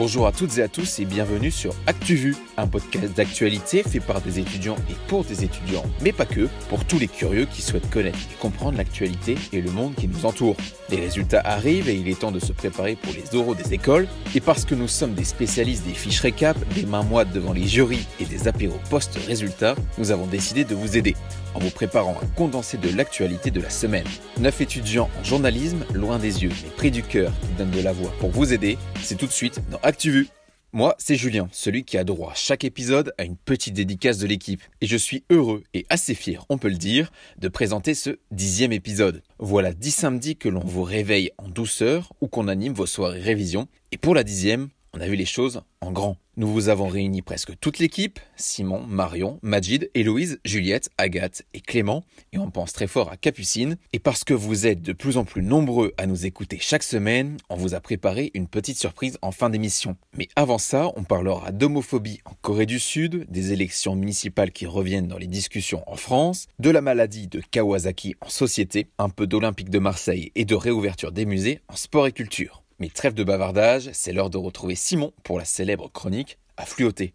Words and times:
Bonjour 0.00 0.26
à 0.26 0.32
toutes 0.32 0.56
et 0.56 0.62
à 0.62 0.68
tous 0.68 0.98
et 0.98 1.04
bienvenue 1.04 1.50
sur 1.50 1.74
ActuVu, 1.86 2.34
un 2.56 2.66
podcast 2.66 3.12
d'actualité 3.14 3.82
fait 3.82 4.00
par 4.00 4.22
des 4.22 4.38
étudiants 4.38 4.76
et 4.88 4.94
pour 5.08 5.24
des 5.24 5.44
étudiants, 5.44 5.84
mais 6.00 6.12
pas 6.12 6.24
que, 6.24 6.48
pour 6.70 6.86
tous 6.86 6.98
les 6.98 7.06
curieux 7.06 7.44
qui 7.44 7.60
souhaitent 7.60 7.90
connaître 7.90 8.16
et 8.32 8.40
comprendre 8.40 8.78
l'actualité 8.78 9.36
et 9.52 9.60
le 9.60 9.70
monde 9.70 9.94
qui 9.94 10.08
nous 10.08 10.24
entoure. 10.24 10.56
Les 10.88 10.96
résultats 10.96 11.42
arrivent 11.44 11.90
et 11.90 11.96
il 11.96 12.08
est 12.08 12.18
temps 12.18 12.32
de 12.32 12.40
se 12.40 12.54
préparer 12.54 12.96
pour 12.96 13.12
les 13.12 13.38
oraux 13.38 13.54
des 13.54 13.74
écoles, 13.74 14.08
et 14.34 14.40
parce 14.40 14.64
que 14.64 14.74
nous 14.74 14.88
sommes 14.88 15.12
des 15.12 15.24
spécialistes 15.24 15.84
des 15.84 15.92
fiches 15.92 16.20
récap, 16.20 16.56
des 16.74 16.86
mains 16.86 17.02
moites 17.02 17.34
devant 17.34 17.52
les 17.52 17.68
jurys 17.68 18.06
et 18.20 18.24
des 18.24 18.48
apéros 18.48 18.80
post-résultats, 18.88 19.74
nous 19.98 20.12
avons 20.12 20.26
décidé 20.26 20.64
de 20.64 20.74
vous 20.74 20.96
aider 20.96 21.14
en 21.54 21.58
vous 21.58 21.70
préparant 21.70 22.16
un 22.22 22.26
condensé 22.36 22.78
de 22.78 22.94
l'actualité 22.96 23.50
de 23.50 23.60
la 23.60 23.70
semaine. 23.70 24.06
Neuf 24.38 24.60
étudiants 24.60 25.10
en 25.20 25.24
journalisme, 25.24 25.84
loin 25.94 26.18
des 26.18 26.42
yeux 26.42 26.52
mais 26.62 26.70
près 26.70 26.90
du 26.90 27.02
cœur, 27.02 27.32
qui 27.40 27.58
donnent 27.58 27.70
de 27.70 27.82
la 27.82 27.92
voix 27.92 28.12
pour 28.18 28.30
vous 28.30 28.52
aider, 28.52 28.78
c'est 29.02 29.16
tout 29.16 29.26
de 29.26 29.32
suite 29.32 29.60
dans 29.70 29.78
ActuVu. 29.82 30.28
Moi, 30.72 30.94
c'est 30.98 31.16
Julien, 31.16 31.48
celui 31.50 31.82
qui 31.82 31.98
a 31.98 32.04
droit 32.04 32.32
chaque 32.36 32.62
épisode 32.62 33.12
à 33.18 33.24
une 33.24 33.36
petite 33.36 33.74
dédicace 33.74 34.18
de 34.18 34.28
l'équipe. 34.28 34.62
Et 34.80 34.86
je 34.86 34.96
suis 34.96 35.24
heureux 35.28 35.64
et 35.74 35.84
assez 35.88 36.14
fier, 36.14 36.44
on 36.48 36.58
peut 36.58 36.68
le 36.68 36.76
dire, 36.76 37.10
de 37.38 37.48
présenter 37.48 37.94
ce 37.94 38.20
dixième 38.30 38.70
épisode. 38.70 39.22
Voilà 39.40 39.72
dix 39.72 39.90
samedis 39.90 40.36
que 40.36 40.48
l'on 40.48 40.60
vous 40.60 40.84
réveille 40.84 41.32
en 41.38 41.48
douceur 41.48 42.12
ou 42.20 42.28
qu'on 42.28 42.46
anime 42.46 42.72
vos 42.72 42.86
soirées 42.86 43.20
révision. 43.20 43.66
Et 43.90 43.96
pour 43.96 44.14
la 44.14 44.22
dixième, 44.22 44.68
on 44.92 45.00
a 45.00 45.08
vu 45.08 45.16
les 45.16 45.26
choses 45.26 45.62
en 45.80 45.90
grand. 45.90 46.16
Nous 46.40 46.48
vous 46.48 46.70
avons 46.70 46.88
réuni 46.88 47.20
presque 47.20 47.52
toute 47.60 47.78
l'équipe, 47.78 48.18
Simon, 48.34 48.86
Marion, 48.86 49.38
Majid, 49.42 49.90
Héloïse, 49.92 50.40
Juliette, 50.46 50.88
Agathe 50.96 51.42
et 51.52 51.60
Clément, 51.60 52.02
et 52.32 52.38
on 52.38 52.50
pense 52.50 52.72
très 52.72 52.86
fort 52.86 53.12
à 53.12 53.18
Capucine. 53.18 53.76
Et 53.92 53.98
parce 53.98 54.24
que 54.24 54.32
vous 54.32 54.66
êtes 54.66 54.80
de 54.80 54.94
plus 54.94 55.18
en 55.18 55.26
plus 55.26 55.42
nombreux 55.42 55.92
à 55.98 56.06
nous 56.06 56.24
écouter 56.24 56.56
chaque 56.58 56.82
semaine, 56.82 57.36
on 57.50 57.56
vous 57.56 57.74
a 57.74 57.80
préparé 57.80 58.30
une 58.32 58.48
petite 58.48 58.78
surprise 58.78 59.18
en 59.20 59.32
fin 59.32 59.50
d'émission. 59.50 59.98
Mais 60.16 60.28
avant 60.34 60.56
ça, 60.56 60.90
on 60.96 61.04
parlera 61.04 61.52
d'homophobie 61.52 62.20
en 62.24 62.32
Corée 62.40 62.64
du 62.64 62.78
Sud, 62.78 63.26
des 63.28 63.52
élections 63.52 63.94
municipales 63.94 64.50
qui 64.50 64.64
reviennent 64.64 65.08
dans 65.08 65.18
les 65.18 65.26
discussions 65.26 65.84
en 65.86 65.96
France, 65.96 66.46
de 66.58 66.70
la 66.70 66.80
maladie 66.80 67.28
de 67.28 67.42
Kawasaki 67.50 68.14
en 68.22 68.30
société, 68.30 68.88
un 68.96 69.10
peu 69.10 69.26
d'Olympique 69.26 69.68
de 69.68 69.78
Marseille 69.78 70.32
et 70.34 70.46
de 70.46 70.54
réouverture 70.54 71.12
des 71.12 71.26
musées 71.26 71.60
en 71.68 71.76
sport 71.76 72.06
et 72.06 72.12
culture. 72.12 72.62
Mais 72.80 72.88
trêve 72.88 73.12
de 73.12 73.22
bavardage, 73.22 73.90
c'est 73.92 74.12
l'heure 74.12 74.30
de 74.30 74.38
retrouver 74.38 74.74
Simon 74.74 75.12
pour 75.22 75.38
la 75.38 75.44
célèbre 75.44 75.90
chronique 75.92 76.38
à 76.56 76.64
fluoter. 76.64 77.12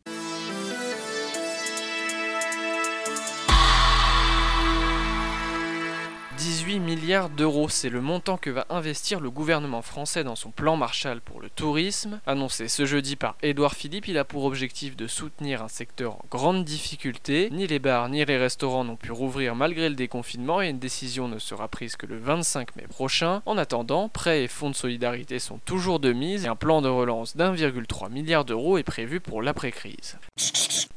18 6.76 6.80
milliards 6.82 7.30
d'euros, 7.30 7.70
c'est 7.70 7.90
le 7.90 8.02
montant 8.02 8.36
que 8.36 8.50
va 8.50 8.66
investir 8.70 9.22
le 9.22 9.30
gouvernement 9.32 9.82
français 9.82 10.26
dans 10.26 10.36
son 10.36 10.52
plan 10.52 10.76
Marshall 10.76 11.22
pour 11.22 11.40
le 11.40 11.50
tourisme. 11.50 12.20
Annoncé 12.28 12.68
ce 12.68 12.86
jeudi 12.86 13.16
par 13.16 13.38
Édouard 13.42 13.76
Philippe, 13.76 14.10
il 14.10 14.18
a 14.18 14.26
pour 14.26 14.44
objectif 14.44 14.98
de 14.98 15.08
soutenir 15.08 15.64
un 15.64 15.70
secteur 15.70 16.16
en 16.16 16.26
grande 16.30 16.66
difficulté. 16.66 17.50
Ni 17.54 17.66
les 17.66 17.80
bars 17.80 18.10
ni 18.10 18.26
les 18.26 18.38
restaurants 18.38 18.84
n'ont 18.84 18.98
pu 18.98 19.14
rouvrir 19.14 19.56
malgré 19.56 19.88
le 19.88 19.96
déconfinement 19.96 20.62
et 20.62 20.68
une 20.68 20.80
décision 20.80 21.30
ne 21.30 21.40
sera 21.40 21.70
prise 21.70 21.96
que 21.96 22.08
le 22.08 22.18
25 22.18 22.76
mai 22.76 22.88
prochain. 22.90 23.42
En 23.46 23.58
attendant, 23.58 24.10
prêts 24.10 24.44
et 24.44 24.50
fonds 24.50 24.70
de 24.70 24.76
solidarité 24.76 25.40
sont 25.40 25.60
toujours 25.60 26.02
de 26.02 26.12
mise 26.12 26.44
et 26.44 26.50
un 26.50 26.58
plan 26.58 26.82
de 26.82 26.90
relance 26.90 27.38
d'1,3 27.38 28.12
milliard 28.12 28.44
d'euros 28.44 28.78
est 28.78 28.84
prévu 28.84 29.22
pour 29.22 29.42
l'après-crise. 29.42 30.18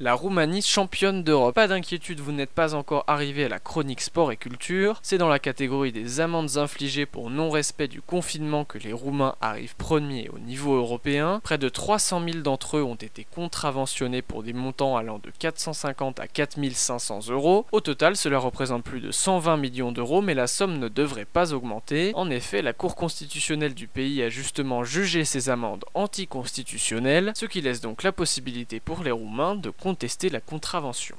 La 0.01 0.15
Roumanie 0.15 0.63
championne 0.63 1.25
d'Europe. 1.25 1.57
Pas 1.57 1.67
d'inquiétude, 1.67 2.21
vous 2.21 2.31
n'êtes 2.31 2.53
pas 2.53 2.77
encore 2.77 3.03
arrivé 3.09 3.47
à 3.47 3.49
la 3.49 3.59
chronique 3.59 4.01
sport 4.01 4.31
et 4.31 4.37
culture. 4.37 5.01
C'est 5.03 5.19
dans 5.19 5.29
la 5.29 5.41
catégorie 5.41 5.91
des 5.91 6.21
amendes 6.21 6.57
infligées 6.57 7.05
pour 7.05 7.31
non-respect 7.31 7.89
du 7.89 8.01
confinement 8.01 8.65
que 8.65 8.79
les 8.79 8.93
Roumains 8.93 9.35
arrivent 9.41 9.75
premiers 9.75 10.29
au 10.29 10.39
niveau 10.39 10.77
européen. 10.77 11.41
Près 11.43 11.59
de 11.59 11.69
300 11.69 12.23
000 12.25 12.43
d'entre 12.45 12.77
eux 12.77 12.85
ont 12.85 12.95
été 12.95 13.27
contraventionnés 13.35 14.23
pour 14.23 14.45
des 14.45 14.53
montants 14.53 14.97
allant 14.97 15.19
de 15.19 15.33
450 15.37 16.21
à 16.21 16.29
4500 16.29 17.31
euros. 17.31 17.67
Au 17.73 17.81
total, 17.81 18.15
cela 18.15 18.39
représente 18.39 18.85
plus 18.85 19.01
de 19.01 19.11
120 19.11 19.57
millions 19.57 19.91
d'euros, 19.91 20.23
mais 20.23 20.35
la 20.35 20.47
somme 20.47 20.79
ne 20.79 20.87
devrait 20.87 21.25
pas 21.25 21.53
augmenter. 21.53 22.13
En 22.15 22.31
effet, 22.31 22.63
la 22.63 22.73
Cour 22.73 22.95
constitutionnelle 22.95 23.75
du 23.75 23.89
pays 23.89 24.23
a 24.23 24.29
justement 24.29 24.85
jugé 24.85 25.25
ces 25.25 25.49
amendes 25.49 25.85
anticonstitutionnelles, 25.95 27.33
ce 27.35 27.47
qui 27.47 27.63
laisse 27.63 27.81
donc 27.81 28.05
la 28.05 28.13
possibilité 28.13 28.79
pour 28.79 29.03
les 29.03 29.11
Roumains 29.11 29.57
de 29.57 29.71
contester 29.89 30.29
la 30.29 30.43
contravention. 30.43 31.17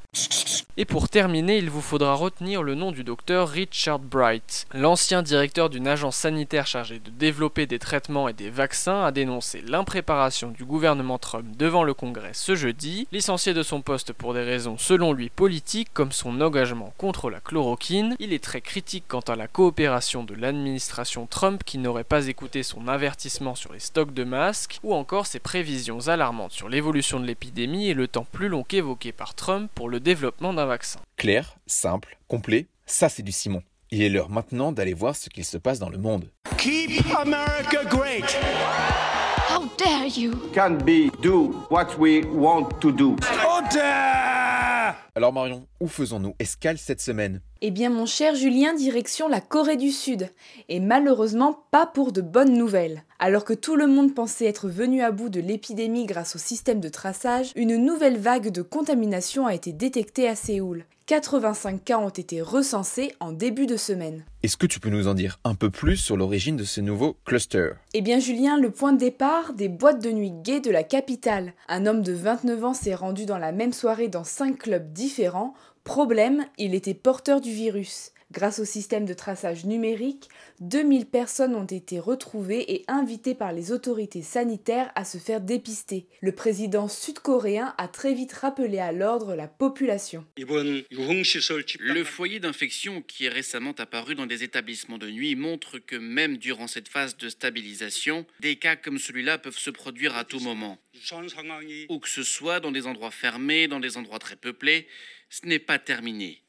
Et 0.78 0.86
pour 0.86 1.10
terminer, 1.10 1.58
il 1.58 1.70
vous 1.70 1.82
faudra 1.82 2.14
retenir 2.14 2.64
le 2.64 2.74
nom 2.74 2.94
du 2.94 3.04
docteur 3.04 3.50
Richard 3.50 4.00
Bright. 4.00 4.66
L'ancien 4.74 5.24
directeur 5.24 5.70
d'une 5.70 5.88
agence 5.88 6.16
sanitaire 6.16 6.68
chargée 6.68 7.00
de 7.00 7.10
développer 7.10 7.66
des 7.66 7.80
traitements 7.80 8.30
et 8.30 8.34
des 8.34 8.50
vaccins 8.50 9.04
a 9.04 9.12
dénoncé 9.12 9.62
l'impréparation 9.62 10.52
du 10.52 10.64
gouvernement 10.64 11.18
Trump 11.18 11.48
devant 11.58 11.84
le 11.84 11.94
Congrès 11.94 12.32
ce 12.34 12.56
jeudi. 12.56 13.08
Licencié 13.12 13.54
de 13.54 13.62
son 13.62 13.82
poste 13.82 14.14
pour 14.14 14.34
des 14.34 14.44
raisons 14.44 14.78
selon 14.78 15.12
lui 15.12 15.30
politiques 15.30 15.90
comme 15.94 16.14
son 16.14 16.40
engagement 16.40 16.94
contre 16.98 17.30
la 17.30 17.42
chloroquine, 17.42 18.16
il 18.20 18.32
est 18.32 18.44
très 18.44 18.62
critique 18.62 19.06
quant 19.08 19.20
à 19.20 19.36
la 19.36 19.48
coopération 19.48 20.24
de 20.24 20.36
l'administration 20.36 21.26
Trump 21.26 21.64
qui 21.66 21.78
n'aurait 21.78 22.06
pas 22.06 22.28
écouté 22.28 22.64
son 22.64 22.88
avertissement 22.88 23.56
sur 23.56 23.74
les 23.74 23.80
stocks 23.80 24.14
de 24.14 24.24
masques 24.24 24.80
ou 24.84 24.94
encore 24.94 25.26
ses 25.26 25.40
prévisions 25.40 26.08
alarmantes 26.08 26.54
sur 26.54 26.70
l'évolution 26.70 27.20
de 27.20 27.26
l'épidémie 27.26 27.90
et 27.90 27.94
le 27.94 28.08
temps 28.08 28.28
plus 28.32 28.48
long 28.48 28.59
qu'évoqué 28.64 29.12
par 29.12 29.36
Trump 29.36 29.70
pour 29.74 29.90
le 29.90 30.00
développement 30.00 30.54
d'un 30.54 30.66
vaccin. 30.66 31.00
Clair, 31.18 31.56
simple, 31.68 32.18
complet, 32.28 32.68
ça 32.86 33.10
c'est 33.10 33.24
du 33.24 33.32
Simon. 33.32 33.64
Il 33.92 34.02
est 34.02 34.10
l'heure 34.10 34.30
maintenant 34.30 34.72
d'aller 34.72 34.94
voir 34.94 35.16
ce 35.16 35.30
qu'il 35.30 35.46
se 35.46 35.58
passe 35.58 35.80
dans 35.80 35.90
le 35.90 35.98
monde. 35.98 36.30
Keep 36.58 37.04
America 37.18 37.84
great. 37.86 38.38
How 39.50 39.68
dare 39.78 40.06
you! 40.06 40.34
can 40.54 40.78
be 40.86 41.10
do 41.22 41.66
what 41.70 41.98
we 41.98 42.24
want 42.26 42.80
to 42.82 42.92
do. 42.92 43.16
Order! 43.44 44.39
Alors 45.16 45.34
Marion, 45.34 45.68
où 45.80 45.88
faisons-nous 45.88 46.36
escale 46.40 46.78
cette 46.78 47.02
semaine? 47.02 47.42
Eh 47.62 47.72
bien 47.72 47.90
mon 47.90 48.06
cher 48.06 48.36
Julien, 48.36 48.74
direction 48.74 49.28
la 49.28 49.42
Corée 49.42 49.78
du 49.78 49.92
Sud. 49.92 50.30
Et 50.70 50.80
malheureusement 50.80 51.66
pas 51.72 51.86
pour 51.86 52.12
de 52.12 52.22
bonnes 52.22 52.58
nouvelles. 52.58 53.04
Alors 53.20 53.44
que 53.44 53.54
tout 53.54 53.76
le 53.76 53.88
monde 53.88 54.16
pensait 54.16 54.46
être 54.46 54.70
venu 54.70 55.02
à 55.02 55.12
bout 55.12 55.30
de 55.30 55.42
l'épidémie 55.42 56.06
grâce 56.06 56.36
au 56.36 56.40
système 56.40 56.80
de 56.80 56.90
traçage, 56.90 57.52
une 57.56 57.76
nouvelle 57.78 58.18
vague 58.18 58.52
de 58.52 58.62
contamination 58.62 59.46
a 59.46 59.54
été 59.54 59.74
détectée 59.74 60.28
à 60.28 60.36
Séoul. 60.36 60.86
85 61.10 61.84
cas 61.84 61.98
ont 61.98 62.10
été 62.10 62.40
recensés 62.40 63.16
en 63.20 63.32
début 63.32 63.66
de 63.66 63.78
semaine. 63.78 64.26
Est-ce 64.44 64.58
que 64.58 64.68
tu 64.68 64.80
peux 64.80 64.92
nous 64.92 65.08
en 65.08 65.16
dire 65.16 65.40
un 65.44 65.56
peu 65.56 65.72
plus 65.72 65.98
sur 65.98 66.16
l'origine 66.16 66.56
de 66.56 66.64
ce 66.64 66.82
nouveau 66.82 67.18
cluster 67.26 67.72
Eh 67.96 68.02
bien 68.02 68.20
Julien, 68.20 68.60
le 68.60 68.70
point 68.70 68.94
de 68.94 69.00
départ 69.00 69.54
des 69.54 69.70
boîtes 69.70 70.04
de 70.04 70.12
nuit 70.12 70.30
gays 70.30 70.60
de 70.60 70.70
la 70.70 70.84
capitale. 70.84 71.54
Un 71.68 71.88
homme 71.88 72.04
de 72.04 72.14
29 72.14 72.64
ans 72.64 72.74
s'est 72.76 72.94
rendu 72.94 73.26
dans 73.26 73.40
la 73.40 73.52
même 73.52 73.74
soirée 73.74 74.08
dans 74.08 74.24
5 74.24 74.56
clubs 74.60 74.94
différents. 74.94 75.56
Problème, 75.84 76.46
il 76.60 76.76
était 76.76 76.94
porteur 76.94 77.42
du 77.42 77.52
virus. 77.52 78.12
Grâce 78.32 78.60
au 78.60 78.66
système 78.66 79.06
de 79.06 79.14
traçage 79.16 79.66
numérique, 79.66 80.30
2000 80.60 81.08
personnes 81.08 81.56
ont 81.56 81.66
été 81.66 81.98
retrouvées 81.98 82.74
et 82.74 82.86
invitées 82.88 83.34
par 83.34 83.54
les 83.54 83.72
autorités 83.72 84.22
sanitaires 84.22 84.92
à 84.94 85.04
se 85.04 85.18
faire 85.18 85.42
dépister. 85.42 86.06
Le 86.22 86.32
président 86.32 86.88
sud-coréen 86.88 87.74
a 87.80 87.88
très 87.88 88.14
vite 88.14 88.34
rappelé 88.34 88.78
à 88.78 88.92
l'ordre 88.92 89.34
la 89.34 89.48
population. 89.48 90.26
Le 90.38 92.04
foyer 92.04 92.40
d'infection 92.40 93.02
qui 93.02 93.26
est 93.26 93.30
récemment 93.30 93.74
apparu 93.80 94.14
dans 94.14 94.28
des 94.28 94.44
établissements 94.44 95.00
de 95.00 95.10
nuit 95.10 95.36
montre 95.36 95.80
que 95.80 95.96
même 95.96 96.38
durant 96.38 96.68
cette 96.68 96.88
phase 96.88 97.18
de 97.18 97.30
stabilisation, 97.30 98.28
des 98.42 98.58
cas 98.58 98.76
comme 98.76 99.00
celui-là 99.00 99.40
peuvent 99.40 99.58
se 99.58 99.72
produire 99.72 100.16
à 100.16 100.24
tout 100.24 100.40
moment. 100.40 100.78
Où 101.90 102.00
que 102.00 102.10
ce 102.10 102.24
soit 102.24 102.60
dans 102.60 102.72
des 102.72 102.88
endroits 102.88 103.12
fermés, 103.12 103.68
dans 103.68 103.80
des 103.80 103.98
endroits 103.98 104.20
très 104.20 104.36
peuplés, 104.36 104.88
ce 105.30 105.46
n'est 105.46 105.60
pas 105.60 105.78
terminé. 105.80 106.42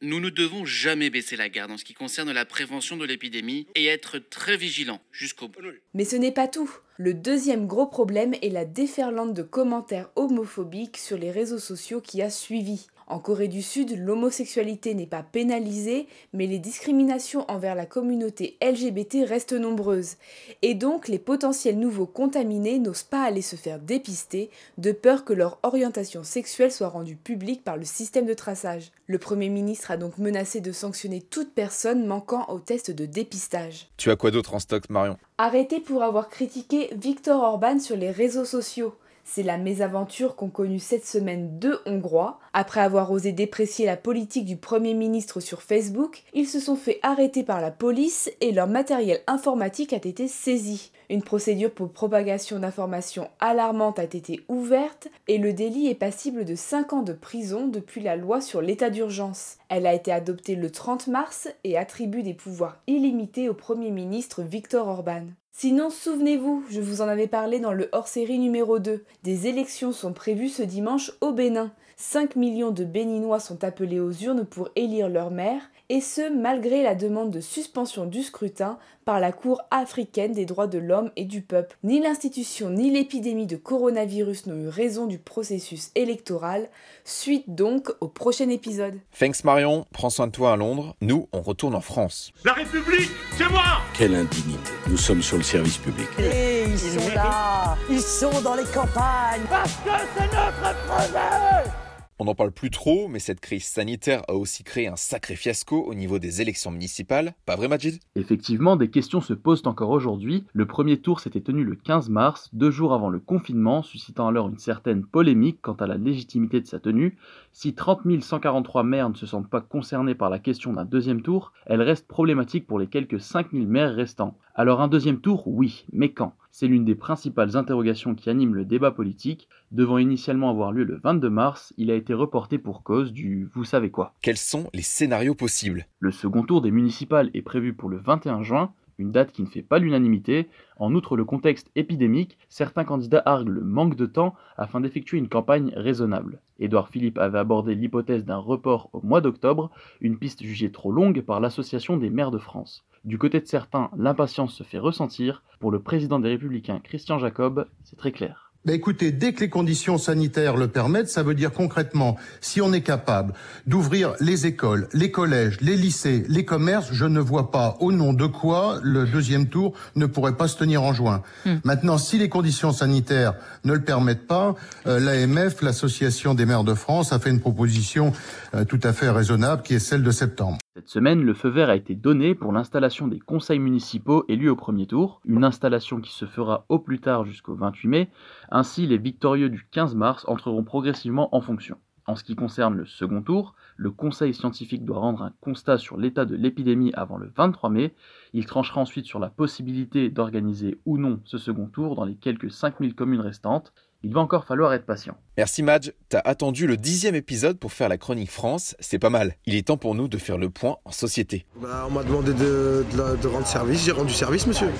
Nous 0.00 0.20
ne 0.20 0.30
devons 0.30 0.64
jamais 0.64 1.10
baisser 1.10 1.36
la 1.36 1.48
garde 1.48 1.70
en 1.70 1.76
ce 1.76 1.84
qui 1.84 1.94
concerne 1.94 2.32
la 2.32 2.44
prévention 2.44 2.96
de 2.96 3.04
l'épidémie 3.04 3.66
et 3.74 3.86
être 3.86 4.18
très 4.18 4.56
vigilants 4.56 5.00
jusqu'au 5.12 5.48
bout. 5.48 5.60
Mais 5.94 6.04
ce 6.04 6.16
n'est 6.16 6.32
pas 6.32 6.48
tout. 6.48 6.70
Le 6.96 7.12
deuxième 7.12 7.66
gros 7.66 7.86
problème 7.86 8.34
est 8.40 8.48
la 8.48 8.64
déferlante 8.64 9.34
de 9.34 9.42
commentaires 9.42 10.08
homophobiques 10.16 10.96
sur 10.96 11.18
les 11.18 11.30
réseaux 11.30 11.58
sociaux 11.58 12.00
qui 12.00 12.22
a 12.22 12.30
suivi. 12.30 12.86
En 13.08 13.20
Corée 13.20 13.46
du 13.46 13.62
Sud, 13.62 13.96
l'homosexualité 13.96 14.92
n'est 14.94 15.06
pas 15.06 15.22
pénalisée, 15.22 16.08
mais 16.32 16.48
les 16.48 16.58
discriminations 16.58 17.44
envers 17.48 17.76
la 17.76 17.86
communauté 17.86 18.56
LGBT 18.60 19.18
restent 19.24 19.52
nombreuses. 19.52 20.16
Et 20.62 20.74
donc, 20.74 21.06
les 21.06 21.20
potentiels 21.20 21.78
nouveaux 21.78 22.06
contaminés 22.06 22.80
n'osent 22.80 23.04
pas 23.04 23.22
aller 23.22 23.42
se 23.42 23.54
faire 23.54 23.78
dépister, 23.78 24.50
de 24.78 24.90
peur 24.90 25.24
que 25.24 25.32
leur 25.32 25.60
orientation 25.62 26.24
sexuelle 26.24 26.72
soit 26.72 26.88
rendue 26.88 27.14
publique 27.14 27.62
par 27.62 27.76
le 27.76 27.84
système 27.84 28.26
de 28.26 28.34
traçage. 28.34 28.90
Le 29.06 29.18
Premier 29.18 29.50
ministre 29.50 29.92
a 29.92 29.96
donc 29.96 30.18
menacé 30.18 30.60
de 30.60 30.72
sanctionner 30.72 31.20
toute 31.20 31.54
personne 31.54 32.06
manquant 32.06 32.46
au 32.48 32.58
test 32.58 32.90
de 32.90 33.06
dépistage. 33.06 33.88
Tu 33.96 34.10
as 34.10 34.16
quoi 34.16 34.32
d'autre 34.32 34.54
en 34.54 34.58
stock 34.58 34.90
Marion? 34.90 35.16
Arrêté 35.38 35.78
pour 35.78 36.02
avoir 36.02 36.28
critiqué 36.28 36.90
Viktor 36.96 37.40
Orban 37.40 37.78
sur 37.78 37.96
les 37.96 38.10
réseaux 38.10 38.44
sociaux. 38.44 38.94
C'est 39.28 39.42
la 39.42 39.58
mésaventure 39.58 40.36
qu'ont 40.36 40.50
connue 40.50 40.78
cette 40.78 41.04
semaine 41.04 41.58
deux 41.58 41.80
Hongrois. 41.84 42.38
Après 42.52 42.80
avoir 42.80 43.10
osé 43.10 43.32
déprécier 43.32 43.84
la 43.84 43.96
politique 43.96 44.44
du 44.44 44.56
Premier 44.56 44.94
ministre 44.94 45.40
sur 45.40 45.62
Facebook, 45.62 46.22
ils 46.32 46.46
se 46.46 46.60
sont 46.60 46.76
fait 46.76 47.00
arrêter 47.02 47.42
par 47.42 47.60
la 47.60 47.72
police 47.72 48.30
et 48.40 48.52
leur 48.52 48.68
matériel 48.68 49.20
informatique 49.26 49.92
a 49.92 49.96
été 49.96 50.28
saisi. 50.28 50.92
Une 51.10 51.24
procédure 51.24 51.72
pour 51.72 51.92
propagation 51.92 52.60
d'informations 52.60 53.28
alarmantes 53.40 53.98
a 53.98 54.04
été 54.04 54.44
ouverte 54.48 55.08
et 55.26 55.38
le 55.38 55.52
délit 55.52 55.88
est 55.88 55.96
passible 55.96 56.44
de 56.44 56.54
5 56.54 56.92
ans 56.92 57.02
de 57.02 57.12
prison 57.12 57.66
depuis 57.66 58.00
la 58.00 58.14
loi 58.14 58.40
sur 58.40 58.62
l'état 58.62 58.90
d'urgence. 58.90 59.56
Elle 59.68 59.88
a 59.88 59.94
été 59.94 60.12
adoptée 60.12 60.54
le 60.54 60.70
30 60.70 61.08
mars 61.08 61.48
et 61.64 61.76
attribue 61.76 62.22
des 62.22 62.34
pouvoirs 62.34 62.80
illimités 62.86 63.48
au 63.48 63.54
Premier 63.54 63.90
ministre 63.90 64.42
Viktor 64.42 64.86
Orban. 64.86 65.26
Sinon, 65.58 65.88
souvenez-vous, 65.88 66.66
je 66.68 66.82
vous 66.82 67.00
en 67.00 67.08
avais 67.08 67.28
parlé 67.28 67.60
dans 67.60 67.72
le 67.72 67.88
hors-série 67.92 68.38
numéro 68.38 68.78
2. 68.78 69.02
Des 69.22 69.46
élections 69.46 69.90
sont 69.90 70.12
prévues 70.12 70.50
ce 70.50 70.62
dimanche 70.62 71.12
au 71.22 71.32
Bénin. 71.32 71.72
5 71.98 72.36
millions 72.36 72.72
de 72.72 72.84
Béninois 72.84 73.40
sont 73.40 73.64
appelés 73.64 74.00
aux 74.00 74.12
urnes 74.12 74.44
pour 74.44 74.68
élire 74.76 75.08
leur 75.08 75.30
maire, 75.30 75.62
et 75.88 76.02
ce 76.02 76.30
malgré 76.30 76.82
la 76.82 76.94
demande 76.94 77.30
de 77.30 77.40
suspension 77.40 78.04
du 78.04 78.22
scrutin 78.22 78.78
par 79.06 79.18
la 79.18 79.32
Cour 79.32 79.62
africaine 79.70 80.32
des 80.32 80.44
droits 80.44 80.66
de 80.66 80.78
l'homme 80.78 81.10
et 81.16 81.24
du 81.24 81.40
peuple. 81.40 81.78
Ni 81.84 82.00
l'institution 82.00 82.68
ni 82.68 82.90
l'épidémie 82.90 83.46
de 83.46 83.56
coronavirus 83.56 84.46
n'ont 84.46 84.64
eu 84.64 84.68
raison 84.68 85.06
du 85.06 85.18
processus 85.18 85.90
électoral. 85.94 86.68
Suite 87.04 87.54
donc 87.54 87.90
au 88.00 88.08
prochain 88.08 88.50
épisode. 88.50 88.98
Thanks 89.18 89.44
Marion, 89.44 89.86
prends 89.92 90.10
soin 90.10 90.26
de 90.26 90.32
toi 90.32 90.52
à 90.52 90.56
Londres. 90.56 90.94
Nous, 91.00 91.28
on 91.32 91.40
retourne 91.40 91.74
en 91.74 91.80
France. 91.80 92.30
La 92.44 92.52
République, 92.52 93.10
c'est 93.38 93.48
moi 93.48 93.80
Quelle 93.96 94.14
indignité. 94.14 94.72
Nous 94.88 94.98
sommes 94.98 95.22
sur 95.22 95.38
le 95.38 95.44
service 95.44 95.78
public. 95.78 96.08
Et 96.18 96.64
ils 96.64 96.78
sont 96.78 97.14
là 97.14 97.76
Ils 97.88 98.00
sont 98.02 98.40
dans 98.42 98.54
les 98.54 98.64
campagnes 98.64 99.46
Parce 99.48 99.76
que 99.76 99.90
c'est 100.14 100.24
notre 100.24 100.76
projet 100.86 101.85
On 102.18 102.24
n'en 102.24 102.34
parle 102.34 102.50
plus 102.50 102.70
trop, 102.70 103.08
mais 103.08 103.18
cette 103.18 103.40
crise 103.40 103.64
sanitaire 103.64 104.22
a 104.26 104.32
aussi 104.32 104.64
créé 104.64 104.88
un 104.88 104.96
sacré 104.96 105.36
fiasco 105.36 105.82
au 105.82 105.92
niveau 105.92 106.18
des 106.18 106.40
élections 106.40 106.70
municipales. 106.70 107.34
Pas 107.44 107.56
vrai 107.56 107.68
Majid? 107.68 108.00
Effectivement, 108.14 108.76
des 108.76 108.88
questions 108.88 109.20
se 109.20 109.34
posent 109.34 109.66
encore 109.66 109.90
aujourd'hui. 109.90 110.46
Le 110.54 110.64
premier 110.64 110.96
tour 110.96 111.20
s'était 111.20 111.42
tenu 111.42 111.62
le 111.62 111.74
15 111.74 112.08
mars, 112.08 112.48
deux 112.54 112.70
jours 112.70 112.94
avant 112.94 113.10
le 113.10 113.18
confinement, 113.18 113.82
suscitant 113.82 114.28
alors 114.28 114.48
une 114.48 114.56
certaine 114.56 115.04
polémique 115.04 115.58
quant 115.60 115.74
à 115.74 115.86
la 115.86 115.98
légitimité 115.98 116.62
de 116.62 116.66
sa 116.66 116.80
tenue. 116.80 117.18
Si 117.52 117.74
30 117.74 118.00
143 118.22 118.82
maires 118.82 119.10
ne 119.10 119.14
se 119.14 119.26
sentent 119.26 119.50
pas 119.50 119.60
concernés 119.60 120.14
par 120.14 120.30
la 120.30 120.38
question 120.38 120.72
d'un 120.72 120.86
deuxième 120.86 121.20
tour, 121.20 121.52
elle 121.66 121.82
reste 121.82 122.08
problématique 122.08 122.66
pour 122.66 122.78
les 122.78 122.86
quelques 122.86 123.20
5000 123.20 123.68
maires 123.68 123.94
restants. 123.94 124.38
Alors 124.54 124.80
un 124.80 124.88
deuxième 124.88 125.20
tour, 125.20 125.46
oui, 125.46 125.84
mais 125.92 126.12
quand? 126.12 126.32
C'est 126.58 126.68
l'une 126.68 126.86
des 126.86 126.94
principales 126.94 127.54
interrogations 127.58 128.14
qui 128.14 128.30
animent 128.30 128.54
le 128.54 128.64
débat 128.64 128.90
politique. 128.90 129.46
Devant 129.72 129.98
initialement 129.98 130.48
avoir 130.48 130.72
lieu 130.72 130.84
le 130.84 130.96
22 130.96 131.28
mars, 131.28 131.74
il 131.76 131.90
a 131.90 131.94
été 131.94 132.14
reporté 132.14 132.56
pour 132.56 132.82
cause 132.82 133.12
du 133.12 133.50
vous 133.52 133.64
savez 133.64 133.90
quoi. 133.90 134.14
Quels 134.22 134.38
sont 134.38 134.70
les 134.72 134.80
scénarios 134.80 135.34
possibles? 135.34 135.86
Le 136.00 136.10
second 136.10 136.44
tour 136.44 136.62
des 136.62 136.70
municipales 136.70 137.28
est 137.34 137.42
prévu 137.42 137.74
pour 137.74 137.90
le 137.90 137.98
21 137.98 138.42
juin, 138.42 138.72
une 138.96 139.12
date 139.12 139.32
qui 139.32 139.42
ne 139.42 139.48
fait 139.48 139.60
pas 139.60 139.78
l'unanimité. 139.78 140.48
En 140.78 140.94
outre 140.94 141.14
le 141.14 141.26
contexte 141.26 141.70
épidémique, 141.76 142.38
certains 142.48 142.84
candidats 142.84 143.22
arguent 143.26 143.52
le 143.52 143.60
manque 143.60 143.94
de 143.94 144.06
temps 144.06 144.34
afin 144.56 144.80
d'effectuer 144.80 145.18
une 145.18 145.28
campagne 145.28 145.74
raisonnable. 145.76 146.40
Édouard 146.58 146.88
Philippe 146.88 147.18
avait 147.18 147.38
abordé 147.38 147.74
l'hypothèse 147.74 148.24
d'un 148.24 148.38
report 148.38 148.88
au 148.94 149.02
mois 149.02 149.20
d'octobre, 149.20 149.70
une 150.00 150.16
piste 150.16 150.42
jugée 150.42 150.72
trop 150.72 150.90
longue 150.90 151.20
par 151.20 151.38
l'Association 151.38 151.98
des 151.98 152.08
maires 152.08 152.30
de 152.30 152.38
France. 152.38 152.86
Du 153.06 153.18
côté 153.18 153.40
de 153.40 153.46
certains, 153.46 153.88
l'impatience 153.96 154.52
se 154.52 154.64
fait 154.64 154.80
ressentir. 154.80 155.44
Pour 155.60 155.70
le 155.70 155.80
président 155.80 156.18
des 156.18 156.28
Républicains, 156.28 156.80
Christian 156.82 157.20
Jacob, 157.20 157.68
c'est 157.84 157.96
très 157.96 158.10
clair. 158.10 158.50
Bah 158.64 158.72
écoutez, 158.72 159.12
dès 159.12 159.32
que 159.32 159.38
les 159.38 159.48
conditions 159.48 159.96
sanitaires 159.96 160.56
le 160.56 160.66
permettent, 160.66 161.08
ça 161.08 161.22
veut 161.22 161.36
dire 161.36 161.52
concrètement, 161.52 162.16
si 162.40 162.60
on 162.60 162.72
est 162.72 162.80
capable 162.80 163.32
d'ouvrir 163.68 164.14
les 164.18 164.46
écoles, 164.46 164.88
les 164.92 165.12
collèges, 165.12 165.60
les 165.60 165.76
lycées, 165.76 166.24
les 166.28 166.44
commerces, 166.44 166.88
je 166.90 167.04
ne 167.04 167.20
vois 167.20 167.52
pas 167.52 167.76
au 167.78 167.92
nom 167.92 168.12
de 168.12 168.26
quoi 168.26 168.80
le 168.82 169.06
deuxième 169.06 169.46
tour 169.46 169.74
ne 169.94 170.06
pourrait 170.06 170.36
pas 170.36 170.48
se 170.48 170.58
tenir 170.58 170.82
en 170.82 170.92
juin. 170.92 171.22
Maintenant, 171.62 171.98
si 171.98 172.18
les 172.18 172.28
conditions 172.28 172.72
sanitaires 172.72 173.34
ne 173.62 173.72
le 173.72 173.82
permettent 173.82 174.26
pas, 174.26 174.56
euh, 174.88 174.98
l'AMF, 174.98 175.62
l'Association 175.62 176.34
des 176.34 176.44
maires 176.44 176.64
de 176.64 176.74
France, 176.74 177.12
a 177.12 177.20
fait 177.20 177.30
une 177.30 177.40
proposition 177.40 178.12
euh, 178.56 178.64
tout 178.64 178.80
à 178.82 178.92
fait 178.92 179.10
raisonnable 179.10 179.62
qui 179.62 179.74
est 179.74 179.78
celle 179.78 180.02
de 180.02 180.10
septembre. 180.10 180.58
Cette 180.76 180.90
semaine, 180.90 181.22
le 181.22 181.32
feu 181.32 181.48
vert 181.48 181.70
a 181.70 181.74
été 181.74 181.94
donné 181.94 182.34
pour 182.34 182.52
l'installation 182.52 183.08
des 183.08 183.18
conseils 183.18 183.58
municipaux 183.58 184.26
élus 184.28 184.50
au 184.50 184.56
premier 184.56 184.86
tour, 184.86 185.22
une 185.24 185.42
installation 185.42 186.02
qui 186.02 186.12
se 186.12 186.26
fera 186.26 186.66
au 186.68 186.78
plus 186.78 187.00
tard 187.00 187.24
jusqu'au 187.24 187.54
28 187.54 187.88
mai. 187.88 188.10
Ainsi, 188.50 188.86
les 188.86 188.98
victorieux 188.98 189.48
du 189.48 189.66
15 189.70 189.94
mars 189.94 190.26
entreront 190.28 190.64
progressivement 190.64 191.34
en 191.34 191.40
fonction. 191.40 191.78
En 192.06 192.14
ce 192.14 192.24
qui 192.24 192.36
concerne 192.36 192.76
le 192.76 192.84
second 192.84 193.22
tour, 193.22 193.54
le 193.78 193.90
conseil 193.90 194.34
scientifique 194.34 194.84
doit 194.84 194.98
rendre 194.98 195.22
un 195.22 195.32
constat 195.40 195.78
sur 195.78 195.96
l'état 195.96 196.26
de 196.26 196.36
l'épidémie 196.36 196.92
avant 196.92 197.16
le 197.16 197.32
23 197.34 197.70
mai. 197.70 197.94
Il 198.34 198.44
tranchera 198.44 198.82
ensuite 198.82 199.06
sur 199.06 199.18
la 199.18 199.30
possibilité 199.30 200.10
d'organiser 200.10 200.78
ou 200.84 200.98
non 200.98 201.22
ce 201.24 201.38
second 201.38 201.68
tour 201.68 201.96
dans 201.96 202.04
les 202.04 202.16
quelques 202.16 202.50
5000 202.50 202.94
communes 202.94 203.22
restantes. 203.22 203.72
Il 204.02 204.12
va 204.12 204.20
encore 204.20 204.44
falloir 204.44 204.72
être 204.72 204.86
patient. 204.86 205.16
Merci 205.36 205.62
Madge, 205.62 205.90
t'as 206.08 206.20
attendu 206.20 206.66
le 206.66 206.76
dixième 206.76 207.14
épisode 207.14 207.58
pour 207.58 207.72
faire 207.72 207.88
la 207.88 207.98
chronique 207.98 208.30
France, 208.30 208.76
c'est 208.78 208.98
pas 208.98 209.10
mal. 209.10 209.34
Il 209.46 209.54
est 209.54 209.66
temps 209.66 209.76
pour 209.76 209.94
nous 209.94 210.08
de 210.08 210.18
faire 210.18 210.38
le 210.38 210.50
point 210.50 210.76
en 210.84 210.92
société. 210.92 211.44
Bah, 211.60 211.84
on 211.88 211.90
m'a 211.90 212.04
demandé 212.04 212.32
de, 212.32 212.84
de 212.92 213.26
rendre 213.26 213.46
service, 213.46 213.84
j'ai 213.84 213.92
rendu 213.92 214.12
service, 214.12 214.46
monsieur. 214.46 214.70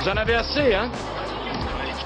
Vous 0.00 0.08
en 0.08 0.16
avez 0.16 0.34
assez, 0.34 0.74
hein? 0.74 0.90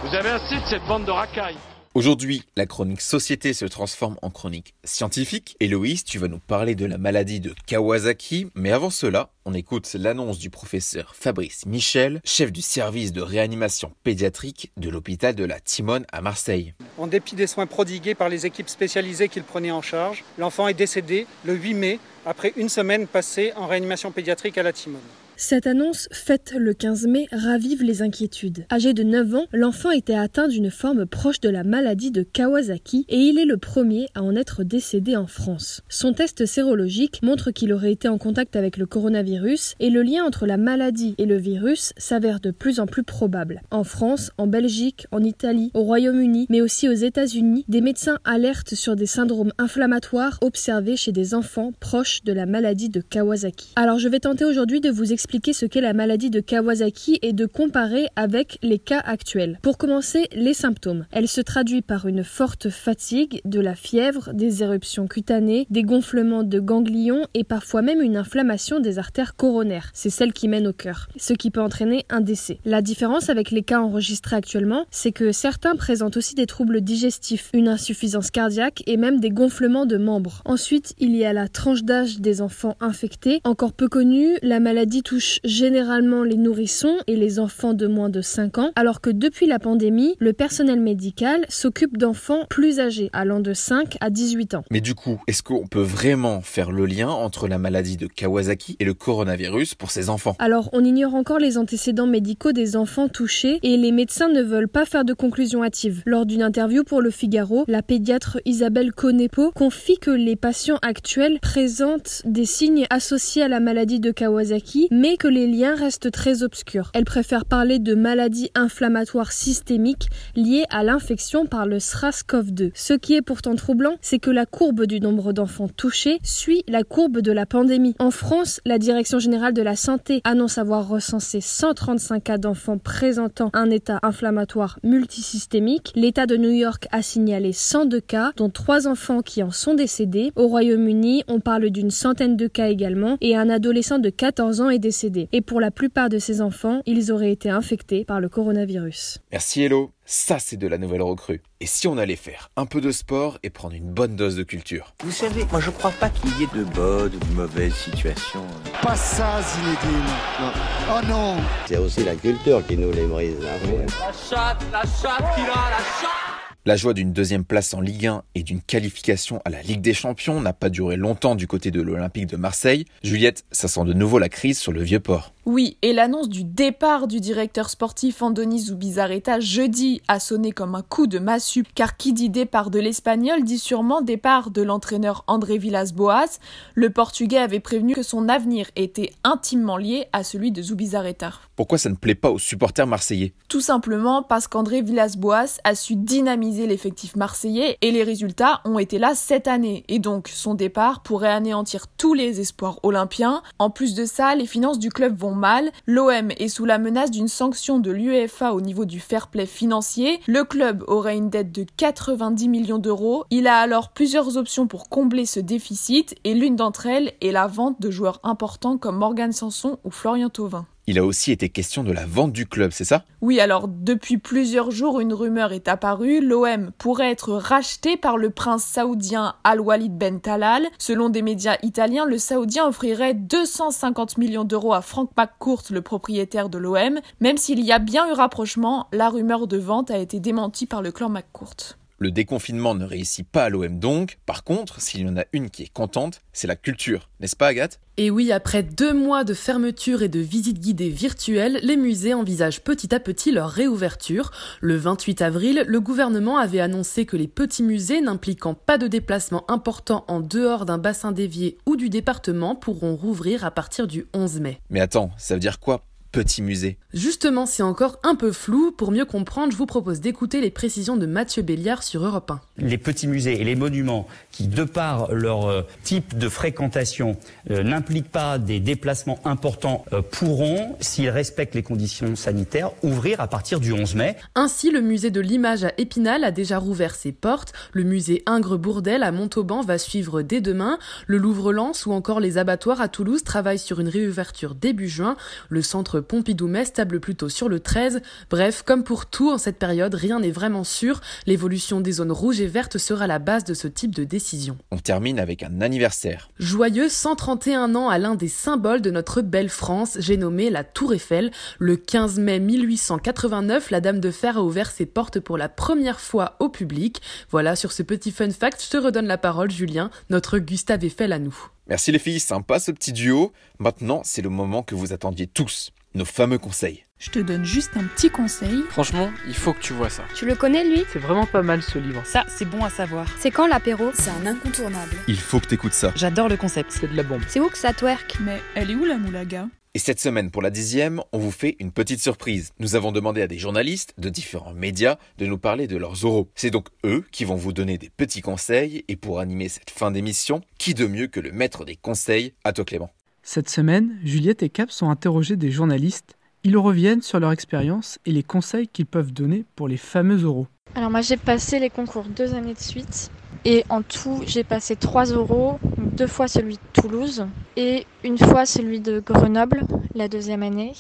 Vous 0.04 0.14
avez 0.14 0.30
assez 0.30 0.56
de 0.56 0.66
cette 0.66 0.84
bande 0.86 1.04
de 1.04 1.10
racailles. 1.10 1.56
Aujourd'hui, 1.94 2.42
la 2.56 2.64
chronique 2.64 3.02
société 3.02 3.52
se 3.52 3.66
transforme 3.66 4.16
en 4.22 4.30
chronique 4.30 4.72
scientifique. 4.82 5.56
Héloïse, 5.60 6.04
tu 6.04 6.18
vas 6.18 6.28
nous 6.28 6.38
parler 6.38 6.74
de 6.74 6.86
la 6.86 6.96
maladie 6.96 7.38
de 7.38 7.54
Kawasaki, 7.66 8.46
mais 8.54 8.72
avant 8.72 8.88
cela, 8.88 9.28
on 9.44 9.52
écoute 9.52 9.92
l'annonce 9.92 10.38
du 10.38 10.48
professeur 10.48 11.14
Fabrice 11.14 11.66
Michel, 11.66 12.22
chef 12.24 12.50
du 12.50 12.62
service 12.62 13.12
de 13.12 13.20
réanimation 13.20 13.92
pédiatrique 14.04 14.72
de 14.78 14.88
l'hôpital 14.88 15.34
de 15.34 15.44
la 15.44 15.60
Timone 15.60 16.06
à 16.10 16.22
Marseille. 16.22 16.72
En 16.96 17.08
dépit 17.08 17.34
des 17.34 17.46
soins 17.46 17.66
prodigués 17.66 18.14
par 18.14 18.30
les 18.30 18.46
équipes 18.46 18.70
spécialisées 18.70 19.28
qu'il 19.28 19.44
prenait 19.44 19.70
en 19.70 19.82
charge, 19.82 20.24
l'enfant 20.38 20.68
est 20.68 20.74
décédé 20.74 21.26
le 21.44 21.52
8 21.52 21.74
mai 21.74 21.98
après 22.24 22.54
une 22.56 22.70
semaine 22.70 23.06
passée 23.06 23.52
en 23.54 23.66
réanimation 23.66 24.12
pédiatrique 24.12 24.56
à 24.56 24.62
la 24.62 24.72
Timone. 24.72 25.02
Cette 25.36 25.66
annonce, 25.66 26.08
faite 26.12 26.54
le 26.56 26.74
15 26.74 27.06
mai, 27.06 27.26
ravive 27.32 27.82
les 27.82 28.02
inquiétudes. 28.02 28.64
Âgé 28.70 28.92
de 28.92 29.02
9 29.02 29.34
ans, 29.34 29.46
l'enfant 29.52 29.90
était 29.90 30.14
atteint 30.14 30.46
d'une 30.46 30.70
forme 30.70 31.06
proche 31.06 31.40
de 31.40 31.48
la 31.48 31.64
maladie 31.64 32.10
de 32.10 32.22
Kawasaki 32.22 33.06
et 33.08 33.18
il 33.18 33.38
est 33.38 33.44
le 33.44 33.56
premier 33.56 34.08
à 34.14 34.22
en 34.22 34.36
être 34.36 34.62
décédé 34.62 35.16
en 35.16 35.26
France. 35.26 35.82
Son 35.88 36.12
test 36.12 36.46
sérologique 36.46 37.20
montre 37.22 37.50
qu'il 37.50 37.72
aurait 37.72 37.92
été 37.92 38.08
en 38.08 38.18
contact 38.18 38.56
avec 38.56 38.76
le 38.76 38.86
coronavirus 38.86 39.74
et 39.80 39.90
le 39.90 40.02
lien 40.02 40.22
entre 40.24 40.46
la 40.46 40.58
maladie 40.58 41.14
et 41.18 41.26
le 41.26 41.38
virus 41.38 41.92
s'avère 41.96 42.38
de 42.38 42.50
plus 42.50 42.78
en 42.78 42.86
plus 42.86 43.02
probable. 43.02 43.62
En 43.70 43.84
France, 43.84 44.30
en 44.38 44.46
Belgique, 44.46 45.06
en 45.12 45.24
Italie, 45.24 45.70
au 45.74 45.82
Royaume-Uni, 45.82 46.46
mais 46.50 46.60
aussi 46.60 46.88
aux 46.88 46.92
États-Unis, 46.92 47.64
des 47.68 47.80
médecins 47.80 48.18
alertent 48.24 48.74
sur 48.74 48.96
des 48.96 49.06
syndromes 49.06 49.52
inflammatoires 49.58 50.38
observés 50.42 50.96
chez 50.96 51.12
des 51.12 51.34
enfants 51.34 51.72
proches 51.80 52.22
de 52.22 52.32
la 52.32 52.46
maladie 52.46 52.90
de 52.90 53.00
Kawasaki. 53.00 53.72
Alors 53.76 53.98
je 53.98 54.08
vais 54.08 54.20
tenter 54.20 54.44
aujourd'hui 54.44 54.80
de 54.80 54.90
vous 54.90 55.12
expliquer 55.12 55.21
ce 55.52 55.66
qu'est 55.66 55.80
la 55.80 55.92
maladie 55.92 56.30
de 56.30 56.40
Kawasaki 56.40 57.18
et 57.22 57.32
de 57.32 57.46
comparer 57.46 58.06
avec 58.16 58.58
les 58.62 58.78
cas 58.78 59.00
actuels. 59.04 59.58
Pour 59.62 59.78
commencer, 59.78 60.28
les 60.32 60.54
symptômes. 60.54 61.06
Elle 61.10 61.28
se 61.28 61.40
traduit 61.40 61.82
par 61.82 62.06
une 62.06 62.24
forte 62.24 62.68
fatigue, 62.68 63.40
de 63.44 63.60
la 63.60 63.74
fièvre, 63.74 64.32
des 64.32 64.62
éruptions 64.62 65.06
cutanées, 65.06 65.66
des 65.70 65.82
gonflements 65.82 66.42
de 66.42 66.60
ganglions 66.60 67.26
et 67.34 67.44
parfois 67.44 67.82
même 67.82 68.00
une 68.00 68.16
inflammation 68.16 68.80
des 68.80 68.98
artères 68.98 69.36
coronaires. 69.36 69.90
C'est 69.94 70.10
celle 70.10 70.32
qui 70.32 70.48
mène 70.48 70.66
au 70.66 70.72
cœur, 70.72 71.08
ce 71.16 71.32
qui 71.32 71.50
peut 71.50 71.62
entraîner 71.62 72.04
un 72.10 72.20
décès. 72.20 72.58
La 72.64 72.82
différence 72.82 73.30
avec 73.30 73.50
les 73.50 73.62
cas 73.62 73.80
enregistrés 73.80 74.36
actuellement, 74.36 74.86
c'est 74.90 75.12
que 75.12 75.32
certains 75.32 75.76
présentent 75.76 76.16
aussi 76.16 76.34
des 76.34 76.46
troubles 76.46 76.80
digestifs, 76.80 77.50
une 77.54 77.68
insuffisance 77.68 78.30
cardiaque 78.30 78.82
et 78.86 78.96
même 78.96 79.20
des 79.20 79.30
gonflements 79.30 79.86
de 79.86 79.96
membres. 79.96 80.42
Ensuite, 80.44 80.94
il 80.98 81.16
y 81.16 81.24
a 81.24 81.32
la 81.32 81.48
tranche 81.48 81.84
d'âge 81.84 82.20
des 82.20 82.42
enfants 82.42 82.76
infectés. 82.80 83.40
Encore 83.44 83.72
peu 83.72 83.88
connue, 83.88 84.36
la 84.42 84.60
maladie 84.60 85.02
touche 85.12 85.40
généralement 85.44 86.24
les 86.24 86.38
nourrissons 86.38 86.96
et 87.06 87.16
les 87.16 87.38
enfants 87.38 87.74
de 87.74 87.86
moins 87.86 88.08
de 88.08 88.22
5 88.22 88.56
ans, 88.56 88.72
alors 88.76 89.02
que 89.02 89.10
depuis 89.10 89.44
la 89.44 89.58
pandémie, 89.58 90.14
le 90.18 90.32
personnel 90.32 90.80
médical 90.80 91.44
s'occupe 91.50 91.98
d'enfants 91.98 92.46
plus 92.48 92.80
âgés, 92.80 93.10
allant 93.12 93.40
de 93.40 93.52
5 93.52 93.98
à 94.00 94.08
18 94.08 94.54
ans. 94.54 94.64
Mais 94.70 94.80
du 94.80 94.94
coup, 94.94 95.20
est-ce 95.26 95.42
qu'on 95.42 95.66
peut 95.66 95.82
vraiment 95.82 96.40
faire 96.40 96.72
le 96.72 96.86
lien 96.86 97.10
entre 97.10 97.46
la 97.46 97.58
maladie 97.58 97.98
de 97.98 98.06
Kawasaki 98.06 98.76
et 98.80 98.86
le 98.86 98.94
coronavirus 98.94 99.74
pour 99.74 99.90
ces 99.90 100.08
enfants? 100.08 100.34
Alors, 100.38 100.70
on 100.72 100.82
ignore 100.82 101.14
encore 101.14 101.38
les 101.38 101.58
antécédents 101.58 102.06
médicaux 102.06 102.52
des 102.52 102.74
enfants 102.74 103.10
touchés 103.10 103.58
et 103.62 103.76
les 103.76 103.92
médecins 103.92 104.30
ne 104.30 104.40
veulent 104.40 104.66
pas 104.66 104.86
faire 104.86 105.04
de 105.04 105.12
conclusion 105.12 105.62
hâtive. 105.62 106.02
Lors 106.06 106.24
d'une 106.24 106.42
interview 106.42 106.84
pour 106.84 107.02
Le 107.02 107.10
Figaro, 107.10 107.66
la 107.68 107.82
pédiatre 107.82 108.38
Isabelle 108.46 108.92
Conepo 108.92 109.50
confie 109.50 109.98
que 109.98 110.10
les 110.10 110.36
patients 110.36 110.78
actuels 110.80 111.38
présentent 111.42 112.22
des 112.24 112.46
signes 112.46 112.86
associés 112.88 113.42
à 113.42 113.48
la 113.48 113.60
maladie 113.60 114.00
de 114.00 114.10
Kawasaki, 114.10 114.88
mais 115.02 115.16
que 115.16 115.26
les 115.26 115.48
liens 115.48 115.74
restent 115.74 116.12
très 116.12 116.44
obscurs. 116.44 116.92
Elle 116.94 117.04
préfère 117.04 117.44
parler 117.44 117.80
de 117.80 117.96
maladies 117.96 118.52
inflammatoires 118.54 119.32
systémiques 119.32 120.06
liées 120.36 120.62
à 120.70 120.84
l'infection 120.84 121.44
par 121.44 121.66
le 121.66 121.78
SRAS-CoV-2. 121.78 122.70
Ce 122.72 122.92
qui 122.92 123.14
est 123.14 123.22
pourtant 123.22 123.56
troublant, 123.56 123.96
c'est 124.00 124.20
que 124.20 124.30
la 124.30 124.46
courbe 124.46 124.86
du 124.86 125.00
nombre 125.00 125.32
d'enfants 125.32 125.66
touchés 125.66 126.20
suit 126.22 126.62
la 126.68 126.84
courbe 126.84 127.18
de 127.18 127.32
la 127.32 127.46
pandémie. 127.46 127.96
En 127.98 128.12
France, 128.12 128.60
la 128.64 128.78
Direction 128.78 129.18
générale 129.18 129.54
de 129.54 129.62
la 129.62 129.74
santé 129.74 130.20
annonce 130.22 130.56
avoir 130.56 130.86
recensé 130.86 131.40
135 131.40 132.22
cas 132.22 132.38
d'enfants 132.38 132.78
présentant 132.78 133.50
un 133.54 133.70
état 133.70 133.98
inflammatoire 134.04 134.78
multisystémique. 134.84 135.90
L'État 135.96 136.26
de 136.26 136.36
New 136.36 136.52
York 136.52 136.86
a 136.92 137.02
signalé 137.02 137.52
102 137.52 138.00
cas, 138.00 138.30
dont 138.36 138.50
3 138.50 138.86
enfants 138.86 139.22
qui 139.22 139.42
en 139.42 139.50
sont 139.50 139.74
décédés. 139.74 140.30
Au 140.36 140.46
Royaume-Uni, 140.46 141.24
on 141.26 141.40
parle 141.40 141.70
d'une 141.70 141.90
centaine 141.90 142.36
de 142.36 142.46
cas 142.46 142.68
également, 142.68 143.16
et 143.20 143.36
un 143.36 143.50
adolescent 143.50 143.98
de 143.98 144.08
14 144.08 144.60
ans 144.60 144.70
est 144.70 144.78
décédé. 144.78 144.91
Et 145.32 145.40
pour 145.40 145.60
la 145.60 145.70
plupart 145.70 146.08
de 146.08 146.18
ces 146.18 146.40
enfants, 146.40 146.82
ils 146.86 147.12
auraient 147.12 147.32
été 147.32 147.50
infectés 147.50 148.04
par 148.04 148.20
le 148.20 148.28
coronavirus. 148.28 149.18
Merci 149.32 149.62
Hello, 149.62 149.90
ça 150.04 150.38
c'est 150.38 150.56
de 150.56 150.66
la 150.66 150.78
nouvelle 150.78 151.02
recrue. 151.02 151.42
Et 151.60 151.66
si 151.66 151.86
on 151.86 151.96
allait 151.96 152.16
faire 152.16 152.50
un 152.56 152.66
peu 152.66 152.80
de 152.80 152.90
sport 152.90 153.38
et 153.42 153.50
prendre 153.50 153.74
une 153.74 153.90
bonne 153.90 154.16
dose 154.16 154.36
de 154.36 154.42
culture? 154.42 154.94
Vous 155.02 155.10
savez, 155.10 155.44
moi 155.50 155.60
je 155.60 155.70
crois 155.70 155.92
pas 155.92 156.10
qu'il 156.10 156.30
y 156.38 156.44
ait 156.44 156.58
de 156.58 156.64
bonnes 156.64 157.14
ou 157.14 157.18
de 157.18 157.34
mauvaises 157.34 157.74
situations. 157.74 158.46
Pas 158.82 158.96
ça, 158.96 159.40
Zinedine. 159.42 160.04
Non. 160.40 160.52
Oh 160.90 161.06
non 161.06 161.36
C'est 161.66 161.78
aussi 161.78 162.04
la 162.04 162.14
culture 162.14 162.66
qui 162.66 162.76
nous 162.76 162.92
les 162.92 163.06
brise. 163.06 163.36
Hein. 163.42 163.86
La 164.00 164.12
chatte, 164.12 164.62
la 164.72 164.82
chatte 164.82 165.34
qui 165.34 165.42
a, 165.42 165.70
la 165.70 165.78
chatte 166.00 166.31
la 166.64 166.76
joie 166.76 166.94
d'une 166.94 167.12
deuxième 167.12 167.44
place 167.44 167.74
en 167.74 167.80
Ligue 167.80 168.06
1 168.06 168.22
et 168.36 168.42
d'une 168.44 168.60
qualification 168.60 169.42
à 169.44 169.50
la 169.50 169.62
Ligue 169.62 169.80
des 169.80 169.94
Champions 169.94 170.40
n'a 170.40 170.52
pas 170.52 170.70
duré 170.70 170.96
longtemps 170.96 171.34
du 171.34 171.48
côté 171.48 171.72
de 171.72 171.82
l'Olympique 171.82 172.26
de 172.26 172.36
Marseille. 172.36 172.84
Juliette, 173.02 173.44
ça 173.50 173.66
sent 173.66 173.84
de 173.84 173.92
nouveau 173.92 174.20
la 174.20 174.28
crise 174.28 174.58
sur 174.58 174.70
le 174.70 174.82
vieux 174.82 175.00
port. 175.00 175.32
Oui, 175.44 175.76
et 175.82 175.92
l'annonce 175.92 176.28
du 176.28 176.44
départ 176.44 177.08
du 177.08 177.18
directeur 177.18 177.68
sportif 177.68 178.22
Andoni 178.22 178.60
Zubizarreta 178.60 179.40
jeudi 179.40 180.00
a 180.06 180.20
sonné 180.20 180.52
comme 180.52 180.76
un 180.76 180.82
coup 180.82 181.08
de 181.08 181.18
massue, 181.18 181.64
car 181.74 181.96
qui 181.96 182.12
dit 182.12 182.30
départ 182.30 182.70
de 182.70 182.78
l'Espagnol 182.78 183.42
dit 183.42 183.58
sûrement 183.58 184.02
départ 184.02 184.52
de 184.52 184.62
l'entraîneur 184.62 185.24
André 185.26 185.58
Villas-Boas. 185.58 186.38
Le 186.74 186.90
Portugais 186.90 187.38
avait 187.38 187.58
prévenu 187.58 187.92
que 187.92 188.04
son 188.04 188.28
avenir 188.28 188.70
était 188.76 189.10
intimement 189.24 189.76
lié 189.76 190.06
à 190.12 190.22
celui 190.22 190.52
de 190.52 190.62
Zubizarreta. 190.62 191.32
Pourquoi 191.56 191.76
ça 191.76 191.90
ne 191.90 191.96
plaît 191.96 192.14
pas 192.14 192.30
aux 192.30 192.38
supporters 192.38 192.86
marseillais? 192.86 193.34
Tout 193.48 193.60
simplement 193.60 194.22
parce 194.22 194.46
qu'André 194.46 194.80
Villas-Boas 194.80 195.58
a 195.64 195.74
su 195.74 195.96
dynamiser 195.96 196.68
l'effectif 196.68 197.16
marseillais 197.16 197.78
et 197.80 197.90
les 197.90 198.04
résultats 198.04 198.60
ont 198.64 198.78
été 198.78 199.00
là 199.00 199.16
cette 199.16 199.48
année. 199.48 199.82
Et 199.88 199.98
donc 199.98 200.28
son 200.28 200.54
départ 200.54 201.02
pourrait 201.02 201.32
anéantir 201.32 201.88
tous 201.88 202.14
les 202.14 202.40
espoirs 202.40 202.78
olympiens. 202.84 203.42
En 203.58 203.70
plus 203.70 203.96
de 203.96 204.04
ça, 204.04 204.36
les 204.36 204.46
finances 204.46 204.78
du 204.78 204.90
club 204.90 205.16
vont 205.16 205.31
mal. 205.34 205.70
L'OM 205.86 206.30
est 206.30 206.48
sous 206.48 206.64
la 206.64 206.78
menace 206.78 207.10
d'une 207.10 207.28
sanction 207.28 207.78
de 207.78 207.90
l'UEFA 207.90 208.52
au 208.52 208.60
niveau 208.60 208.84
du 208.84 209.00
fair 209.00 209.28
play 209.28 209.46
financier. 209.46 210.20
Le 210.26 210.44
club 210.44 210.84
aurait 210.86 211.16
une 211.16 211.30
dette 211.30 211.52
de 211.52 211.66
90 211.76 212.48
millions 212.48 212.78
d'euros. 212.78 213.24
Il 213.30 213.46
a 213.46 213.58
alors 213.58 213.90
plusieurs 213.90 214.36
options 214.36 214.66
pour 214.66 214.88
combler 214.88 215.26
ce 215.26 215.40
déficit 215.40 216.14
et 216.24 216.34
l'une 216.34 216.56
d'entre 216.56 216.86
elles 216.86 217.12
est 217.20 217.32
la 217.32 217.46
vente 217.46 217.80
de 217.80 217.90
joueurs 217.90 218.20
importants 218.22 218.78
comme 218.78 218.96
Morgan 218.96 219.32
Sanson 219.32 219.78
ou 219.84 219.90
Florian 219.90 220.28
Thauvin. 220.28 220.66
Il 220.88 220.98
a 220.98 221.04
aussi 221.04 221.30
été 221.30 221.48
question 221.48 221.84
de 221.84 221.92
la 221.92 222.06
vente 222.06 222.32
du 222.32 222.44
club, 222.44 222.72
c'est 222.72 222.84
ça? 222.84 223.04
Oui, 223.20 223.38
alors 223.38 223.68
depuis 223.68 224.18
plusieurs 224.18 224.72
jours, 224.72 224.98
une 224.98 225.14
rumeur 225.14 225.52
est 225.52 225.68
apparue. 225.68 226.20
L'OM 226.20 226.72
pourrait 226.76 227.12
être 227.12 227.34
racheté 227.34 227.96
par 227.96 228.16
le 228.16 228.30
prince 228.30 228.64
saoudien 228.64 229.36
Al-Walid 229.44 229.96
Ben 229.96 230.20
Talal. 230.20 230.66
Selon 230.78 231.08
des 231.08 231.22
médias 231.22 231.56
italiens, 231.62 232.04
le 232.04 232.18
saoudien 232.18 232.66
offrirait 232.66 233.14
250 233.14 234.18
millions 234.18 234.42
d'euros 234.42 234.72
à 234.72 234.82
Frank 234.82 235.10
McCourt, 235.16 235.62
le 235.70 235.82
propriétaire 235.82 236.48
de 236.48 236.58
l'OM. 236.58 236.98
Même 237.20 237.36
s'il 237.36 237.60
y 237.60 237.70
a 237.70 237.78
bien 237.78 238.08
eu 238.08 238.12
rapprochement, 238.12 238.88
la 238.92 239.08
rumeur 239.08 239.46
de 239.46 239.58
vente 239.58 239.92
a 239.92 239.98
été 239.98 240.18
démentie 240.18 240.66
par 240.66 240.82
le 240.82 240.90
clan 240.90 241.10
McCourt. 241.10 241.76
Le 242.02 242.10
déconfinement 242.10 242.74
ne 242.74 242.84
réussit 242.84 243.24
pas 243.24 243.44
à 243.44 243.48
l'OM 243.48 243.78
donc. 243.78 244.18
Par 244.26 244.42
contre, 244.42 244.80
s'il 244.80 245.02
y 245.02 245.08
en 245.08 245.16
a 245.16 245.22
une 245.32 245.50
qui 245.50 245.62
est 245.62 245.72
contente, 245.72 246.20
c'est 246.32 246.48
la 246.48 246.56
culture. 246.56 247.08
N'est-ce 247.20 247.36
pas 247.36 247.46
Agathe? 247.46 247.78
Et 247.96 248.10
oui, 248.10 248.32
après 248.32 248.64
deux 248.64 248.92
mois 248.92 249.22
de 249.22 249.34
fermeture 249.34 250.02
et 250.02 250.08
de 250.08 250.18
visites 250.18 250.58
guidées 250.58 250.88
virtuelles, 250.88 251.60
les 251.62 251.76
musées 251.76 252.12
envisagent 252.12 252.62
petit 252.62 252.92
à 252.92 252.98
petit 252.98 253.30
leur 253.30 253.50
réouverture. 253.50 254.32
Le 254.60 254.74
28 254.74 255.22
avril, 255.22 255.64
le 255.64 255.80
gouvernement 255.80 256.38
avait 256.38 256.58
annoncé 256.58 257.06
que 257.06 257.16
les 257.16 257.28
petits 257.28 257.62
musées 257.62 258.00
n'impliquant 258.00 258.54
pas 258.54 258.78
de 258.78 258.88
déplacement 258.88 259.48
important 259.48 260.04
en 260.08 260.18
dehors 260.18 260.66
d'un 260.66 260.78
bassin 260.78 261.12
dévié 261.12 261.56
ou 261.66 261.76
du 261.76 261.88
département 261.88 262.56
pourront 262.56 262.96
rouvrir 262.96 263.44
à 263.44 263.52
partir 263.52 263.86
du 263.86 264.06
11 264.12 264.40
mai. 264.40 264.60
Mais 264.70 264.80
attends, 264.80 265.12
ça 265.18 265.34
veut 265.34 265.40
dire 265.40 265.60
quoi? 265.60 265.84
Petit 266.12 266.42
musée 266.42 266.76
Justement, 266.92 267.46
c'est 267.46 267.62
encore 267.62 267.98
un 268.02 268.14
peu 268.14 268.32
flou. 268.32 268.70
Pour 268.70 268.92
mieux 268.92 269.06
comprendre, 269.06 269.50
je 269.50 269.56
vous 269.56 269.64
propose 269.64 270.00
d'écouter 270.00 270.42
les 270.42 270.50
précisions 270.50 270.98
de 270.98 271.06
Mathieu 271.06 271.42
Béliard 271.42 271.82
sur 271.82 272.04
Europe 272.04 272.30
1. 272.30 272.40
Les 272.58 272.76
petits 272.76 273.08
musées 273.08 273.40
et 273.40 273.44
les 273.44 273.56
monuments 273.56 274.06
qui, 274.30 274.46
de 274.46 274.64
par 274.64 275.10
leur 275.10 275.46
euh, 275.46 275.62
type 275.84 276.18
de 276.18 276.28
fréquentation, 276.28 277.16
euh, 277.50 277.62
n'impliquent 277.62 278.10
pas 278.10 278.38
des 278.38 278.60
déplacements 278.60 279.18
importants, 279.24 279.86
euh, 279.94 280.02
pourront, 280.02 280.76
s'ils 280.80 281.08
respectent 281.08 281.54
les 281.54 281.62
conditions 281.62 282.14
sanitaires, 282.14 282.72
ouvrir 282.82 283.22
à 283.22 283.26
partir 283.26 283.58
du 283.58 283.72
11 283.72 283.94
mai. 283.94 284.16
Ainsi, 284.34 284.70
le 284.70 284.82
musée 284.82 285.10
de 285.10 285.20
l'image 285.20 285.64
à 285.64 285.72
Épinal 285.78 286.24
a 286.24 286.30
déjà 286.30 286.58
rouvert 286.58 286.94
ses 286.94 287.12
portes. 287.12 287.54
Le 287.72 287.84
musée 287.84 288.22
Ingres-Bourdel 288.26 289.02
à 289.02 289.12
Montauban 289.12 289.62
va 289.62 289.78
suivre 289.78 290.20
dès 290.20 290.42
demain. 290.42 290.78
Le 291.06 291.16
Louvre-Lens 291.16 291.86
ou 291.86 291.92
encore 291.92 292.20
les 292.20 292.36
abattoirs 292.36 292.82
à 292.82 292.88
Toulouse 292.88 293.24
travaillent 293.24 293.58
sur 293.58 293.80
une 293.80 293.88
réouverture 293.88 294.54
début 294.54 294.88
juin. 294.88 295.16
Le 295.48 295.62
centre 295.62 296.01
Pompidou-Metz 296.02 296.72
table 296.72 297.00
plutôt 297.00 297.28
sur 297.28 297.48
le 297.48 297.60
13. 297.60 298.02
Bref, 298.30 298.62
comme 298.62 298.84
pour 298.84 299.06
tout 299.06 299.30
en 299.30 299.38
cette 299.38 299.58
période, 299.58 299.94
rien 299.94 300.20
n'est 300.20 300.30
vraiment 300.30 300.64
sûr. 300.64 301.00
L'évolution 301.26 301.80
des 301.80 301.92
zones 301.92 302.12
rouges 302.12 302.40
et 302.40 302.46
vertes 302.46 302.78
sera 302.78 303.06
la 303.06 303.18
base 303.18 303.44
de 303.44 303.54
ce 303.54 303.68
type 303.68 303.94
de 303.94 304.04
décision. 304.04 304.58
On 304.70 304.78
termine 304.78 305.18
avec 305.18 305.42
un 305.42 305.60
anniversaire. 305.60 306.28
Joyeux 306.38 306.88
131 306.88 307.74
ans 307.74 307.88
à 307.88 307.98
l'un 307.98 308.14
des 308.14 308.28
symboles 308.28 308.82
de 308.82 308.90
notre 308.90 309.22
belle 309.22 309.48
France, 309.48 309.96
j'ai 310.00 310.16
nommé 310.16 310.50
la 310.50 310.64
Tour 310.64 310.94
Eiffel. 310.94 311.30
Le 311.58 311.76
15 311.76 312.18
mai 312.18 312.40
1889, 312.40 313.70
la 313.70 313.80
Dame 313.80 314.00
de 314.00 314.10
Fer 314.10 314.38
a 314.38 314.42
ouvert 314.42 314.70
ses 314.70 314.86
portes 314.86 315.20
pour 315.20 315.38
la 315.38 315.48
première 315.48 316.00
fois 316.00 316.36
au 316.40 316.48
public. 316.48 317.00
Voilà, 317.30 317.56
sur 317.56 317.72
ce 317.72 317.82
petit 317.82 318.10
fun 318.10 318.30
fact, 318.30 318.62
je 318.64 318.70
te 318.70 318.76
redonne 318.76 319.06
la 319.06 319.18
parole, 319.18 319.50
Julien, 319.50 319.90
notre 320.10 320.38
Gustave 320.38 320.84
Eiffel 320.84 321.12
à 321.12 321.18
nous. 321.18 321.36
Merci 321.68 321.92
les 321.92 321.98
filles, 321.98 322.20
sympa 322.20 322.58
ce 322.58 322.70
petit 322.72 322.92
duo. 322.92 323.32
Maintenant, 323.58 324.02
c'est 324.04 324.22
le 324.22 324.28
moment 324.28 324.62
que 324.62 324.74
vous 324.74 324.92
attendiez 324.92 325.26
tous 325.26 325.72
nos 325.94 326.04
fameux 326.04 326.38
conseils. 326.38 326.84
Je 326.98 327.10
te 327.10 327.18
donne 327.18 327.44
juste 327.44 327.76
un 327.76 327.84
petit 327.84 328.10
conseil. 328.10 328.62
Franchement, 328.70 329.10
il 329.26 329.34
faut 329.34 329.52
que 329.52 329.60
tu 329.60 329.72
vois 329.72 329.90
ça. 329.90 330.04
Tu 330.14 330.24
le 330.24 330.36
connais 330.36 330.64
lui? 330.64 330.84
C'est 330.92 331.00
vraiment 331.00 331.26
pas 331.26 331.42
mal 331.42 331.62
ce 331.62 331.78
livre. 331.78 332.02
Ça, 332.04 332.24
c'est 332.28 332.44
bon 332.44 332.64
à 332.64 332.70
savoir. 332.70 333.06
C'est 333.18 333.32
quand 333.32 333.48
l'apéro? 333.48 333.90
C'est 333.94 334.10
un 334.10 334.26
incontournable. 334.26 334.96
Il 335.08 335.16
faut 335.18 335.40
que 335.40 335.46
t'écoutes 335.46 335.72
ça. 335.72 335.92
J'adore 335.96 336.28
le 336.28 336.36
concept. 336.36 336.70
C'est 336.70 336.90
de 336.90 336.96
la 336.96 337.02
bombe. 337.02 337.22
C'est 337.26 337.40
où 337.40 337.48
que 337.48 337.58
ça 337.58 337.72
twerk? 337.72 338.18
Mais 338.20 338.40
elle 338.54 338.70
est 338.70 338.74
où 338.76 338.84
la 338.84 338.98
moulaga? 338.98 339.48
Et 339.74 339.78
cette 339.78 340.00
semaine, 340.00 340.30
pour 340.30 340.42
la 340.42 340.50
dixième, 340.50 341.00
on 341.12 341.18
vous 341.18 341.30
fait 341.30 341.56
une 341.58 341.72
petite 341.72 342.02
surprise. 342.02 342.52
Nous 342.58 342.76
avons 342.76 342.92
demandé 342.92 343.22
à 343.22 343.26
des 343.26 343.38
journalistes 343.38 343.94
de 343.96 344.10
différents 344.10 344.52
médias 344.52 344.98
de 345.16 345.24
nous 345.24 345.38
parler 345.38 345.66
de 345.66 345.78
leurs 345.78 346.04
oraux. 346.04 346.30
C'est 346.34 346.50
donc 346.50 346.68
eux 346.84 347.04
qui 347.10 347.24
vont 347.24 347.36
vous 347.36 347.54
donner 347.54 347.78
des 347.78 347.88
petits 347.88 348.20
conseils. 348.20 348.84
Et 348.88 348.96
pour 348.96 349.18
animer 349.18 349.48
cette 349.48 349.70
fin 349.70 349.90
d'émission, 349.90 350.42
qui 350.58 350.74
de 350.74 350.86
mieux 350.86 351.06
que 351.06 351.20
le 351.20 351.32
maître 351.32 351.64
des 351.64 351.76
conseils, 351.76 352.34
à 352.44 352.52
toi 352.52 352.66
Clément 352.66 352.90
Cette 353.24 353.48
semaine, 353.48 353.96
Juliette 354.02 354.42
et 354.42 354.48
Cap 354.48 354.72
sont 354.72 354.90
interrogés 354.90 355.36
des 355.36 355.52
journalistes. 355.52 356.16
Ils 356.42 356.58
reviennent 356.58 357.02
sur 357.02 357.20
leur 357.20 357.30
expérience 357.30 358.00
et 358.04 358.10
les 358.10 358.24
conseils 358.24 358.66
qu'ils 358.66 358.86
peuvent 358.86 359.12
donner 359.12 359.44
pour 359.54 359.68
les 359.68 359.76
fameux 359.76 360.24
oraux. 360.24 360.48
Alors 360.74 360.90
moi 360.90 361.02
j'ai 361.02 361.16
passé 361.16 361.60
les 361.60 361.70
concours 361.70 362.04
deux 362.04 362.34
années 362.34 362.54
de 362.54 362.58
suite 362.58 363.12
et 363.44 363.64
en 363.68 363.82
tout 363.82 364.22
j'ai 364.26 364.42
passé 364.42 364.74
trois 364.74 365.12
oraux, 365.12 365.60
deux 365.78 366.08
fois 366.08 366.26
celui 366.26 366.54
de 366.54 366.80
Toulouse 366.80 367.26
et 367.56 367.86
une 368.02 368.18
fois 368.18 368.44
celui 368.44 368.80
de 368.80 368.98
Grenoble 368.98 369.66
la 369.94 370.08
deuxième 370.08 370.42
année. 370.42 370.72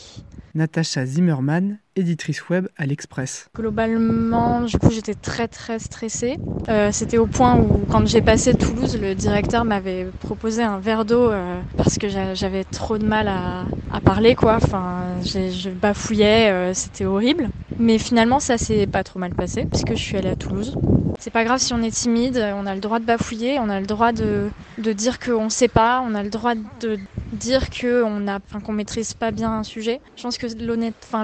Natacha 0.54 1.06
Zimmerman, 1.06 1.78
éditrice 1.96 2.48
web 2.50 2.68
à 2.76 2.84
l'Express. 2.84 3.48
Globalement, 3.56 4.62
du 4.62 4.78
coup, 4.78 4.90
j'étais 4.90 5.14
très 5.14 5.48
très 5.48 5.78
stressée. 5.78 6.36
Euh, 6.68 6.90
C'était 6.92 7.18
au 7.18 7.26
point 7.26 7.58
où, 7.58 7.84
quand 7.90 8.06
j'ai 8.06 8.20
passé 8.20 8.54
Toulouse, 8.54 8.98
le 9.00 9.14
directeur 9.14 9.64
m'avait 9.64 10.06
proposé 10.20 10.62
un 10.62 10.78
verre 10.78 11.04
d'eau 11.04 11.30
euh, 11.30 11.58
parce 11.76 11.96
que 11.96 12.08
j'avais 12.08 12.64
trop 12.64 12.98
de 12.98 13.06
mal 13.06 13.28
à, 13.28 13.64
parler, 14.04 14.34
quoi. 14.34 14.56
Enfin, 14.56 15.04
je 15.24 15.70
bafouillais, 15.70 16.50
euh, 16.50 16.74
c'était 16.74 17.06
horrible. 17.06 17.48
Mais 17.78 17.98
finalement, 17.98 18.38
ça 18.38 18.58
s'est 18.58 18.86
pas 18.86 19.04
trop 19.04 19.18
mal 19.18 19.34
passé 19.34 19.64
puisque 19.64 19.90
je 19.90 20.02
suis 20.02 20.16
allée 20.16 20.28
à 20.28 20.36
Toulouse. 20.36 20.76
C'est 21.18 21.30
pas 21.30 21.44
grave 21.44 21.60
si 21.60 21.72
on 21.72 21.82
est 21.82 21.90
timide, 21.90 22.44
on 22.56 22.66
a 22.66 22.74
le 22.74 22.80
droit 22.80 22.98
de 22.98 23.04
bafouiller, 23.04 23.58
on 23.60 23.68
a 23.68 23.80
le 23.80 23.86
droit 23.86 24.12
de, 24.12 24.48
de 24.78 24.92
dire 24.92 25.20
qu'on 25.20 25.48
sait 25.48 25.68
pas, 25.68 26.02
on 26.06 26.14
a 26.14 26.22
le 26.22 26.30
droit 26.30 26.54
de 26.80 26.98
dire 27.32 27.70
qu'on 27.70 28.28
a, 28.28 28.36
enfin, 28.36 28.60
qu'on 28.60 28.72
maîtrise 28.72 29.14
pas 29.14 29.30
bien 29.30 29.50
un 29.50 29.62
sujet. 29.62 30.00
Je 30.16 30.22
pense 30.22 30.38
que 30.38 30.46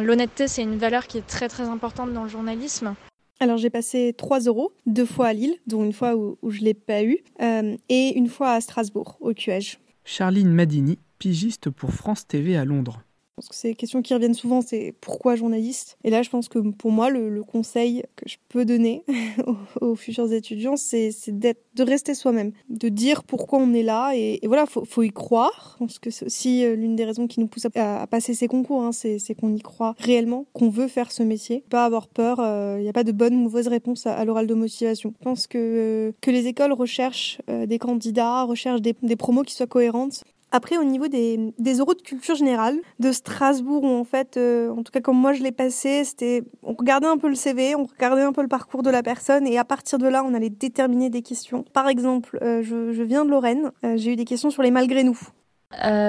l'honnêteté, 0.01 0.49
c'est 0.49 0.63
une 0.63 0.79
valeur 0.79 1.07
qui 1.07 1.19
est 1.19 1.27
très 1.27 1.49
très 1.49 1.65
importante 1.65 2.13
dans 2.13 2.25
le 2.25 2.29
journalisme. 2.29 2.95
Alors 3.41 3.57
j'ai 3.57 3.71
passé 3.71 4.15
trois 4.17 4.41
euros, 4.41 4.73
deux 4.87 5.05
fois 5.05 5.29
à 5.29 5.33
Lille, 5.33 5.55
dont 5.67 5.85
une 5.85 5.93
fois 5.93 6.17
où, 6.17 6.39
où 6.43 6.51
je 6.51 6.61
l'ai 6.61 6.75
pas 6.75 7.05
eu, 7.05 7.19
euh, 7.41 7.77
et 7.89 8.17
une 8.17 8.29
fois 8.29 8.51
à 8.51 8.61
Strasbourg, 8.61 9.17
au 9.21 9.33
QEG. 9.33 9.79
Charline 10.05 10.51
Madini, 10.51 10.99
pigiste 11.19 11.71
pour 11.71 11.93
France 11.93 12.27
TV 12.27 12.57
à 12.57 12.65
Londres. 12.65 13.03
Pense 13.39 13.51
que 13.51 13.55
ces 13.55 13.77
questions 13.77 14.03
qui 14.03 14.15
reviennent 14.15 14.35
souvent, 14.35 14.63
c'est 14.63 14.93
pourquoi 15.01 15.37
journaliste? 15.37 15.97
Et 16.03 16.11
là, 16.11 16.23
je 16.23 16.29
pense 16.29 16.49
que 16.49 16.59
pour 16.59 16.91
moi, 16.91 17.09
le, 17.09 17.45
conseil 17.45 18.03
que 18.17 18.29
je 18.29 18.37
peux 18.49 18.65
donner 18.65 19.05
aux, 19.81 19.95
futurs 19.95 20.33
étudiants, 20.33 20.77
c'est 20.77 21.13
de 21.29 21.83
rester 21.85 22.15
soi-même, 22.15 22.51
de 22.69 22.89
dire 22.89 23.23
pourquoi 23.23 23.61
on 23.61 23.73
est 23.75 23.85
là. 23.85 24.11
Et, 24.17 24.41
voilà, 24.43 24.65
il 24.65 24.87
faut, 24.87 25.03
y 25.05 25.11
croire. 25.11 25.75
Je 25.75 25.85
pense 25.85 26.01
que 26.01 26.11
c'est 26.11 26.27
aussi 26.27 26.65
euh, 26.65 26.75
l'une 26.75 26.97
des 26.97 27.05
raisons 27.05 27.29
qui 27.29 27.39
nous 27.39 27.47
pousse 27.47 27.69
à, 27.77 28.09
passer 28.09 28.35
ces 28.35 28.49
concours, 28.49 28.83
hein, 28.83 28.91
c'est 28.91 29.37
qu'on 29.41 29.55
y 29.55 29.61
croit 29.61 29.95
réellement, 29.99 30.47
qu'on 30.53 30.69
veut 30.69 30.89
faire 30.89 31.13
ce 31.13 31.23
métier. 31.23 31.63
Pas 31.71 31.85
avoir 31.85 32.09
peur, 32.09 32.39
il 32.41 32.45
euh, 32.45 32.81
n'y 32.81 32.89
a 32.89 32.93
pas 32.93 33.05
de 33.05 33.13
bonne 33.13 33.35
ou 33.35 33.39
mauvaise 33.39 33.69
réponse 33.69 34.05
à, 34.09 34.25
l'oral 34.25 34.49
de 34.49 34.55
motivation. 34.55 35.15
Je 35.17 35.25
pense 35.25 35.47
que, 35.47 35.59
euh, 35.59 36.13
que 36.21 36.33
les 36.33 36.49
écoles 36.49 36.73
recherchent 36.73 37.39
des 37.47 37.79
candidats, 37.79 38.43
recherchent 38.43 38.83
des, 38.83 38.97
des 39.01 39.15
promos 39.15 39.45
qui 39.45 39.55
soient 39.55 39.69
cohérentes. 39.69 40.25
Après, 40.51 40.79
au 40.79 40.85
niveau 40.85 41.09
des, 41.09 41.53
des 41.59 41.75
euros 41.75 41.95
de 41.95 42.01
culture 42.01 42.35
générale 42.35 42.79
de 43.01 43.13
Strasbourg, 43.13 43.85
où 43.85 43.95
en 43.95 44.05
fait, 44.05 44.37
euh, 44.37 44.71
en 44.71 44.83
tout 44.83 44.91
cas 44.93 45.01
comme 45.01 45.19
moi 45.19 45.35
je 45.35 45.43
l'ai 45.43 45.53
passé, 45.53 46.05
c'était, 46.05 46.43
on 46.63 46.73
regardait 46.73 47.07
un 47.07 47.19
peu 47.19 47.29
le 47.29 47.35
CV, 47.35 47.75
on 47.75 47.85
regardait 47.85 48.23
un 48.23 48.33
peu 48.33 48.41
le 48.43 48.49
parcours 48.49 48.83
de 48.83 48.91
la 48.91 49.03
personne, 49.03 49.47
et 49.47 49.59
à 49.59 49.65
partir 49.65 49.99
de 49.99 50.09
là, 50.09 50.25
on 50.25 50.33
allait 50.33 50.51
déterminer 50.51 51.11
des 51.11 51.23
questions. 51.23 51.65
Par 51.75 51.89
exemple, 51.89 52.39
euh, 52.43 52.63
je, 52.63 52.93
je, 52.93 53.03
viens 53.03 53.25
de 53.27 53.31
Lorraine, 53.31 53.73
euh, 53.85 53.97
j'ai 53.97 54.13
eu 54.13 54.17
des 54.17 54.25
questions 54.25 54.51
sur 54.51 54.63
les 54.63 54.71
malgré 54.71 55.05
nous. 55.05 55.21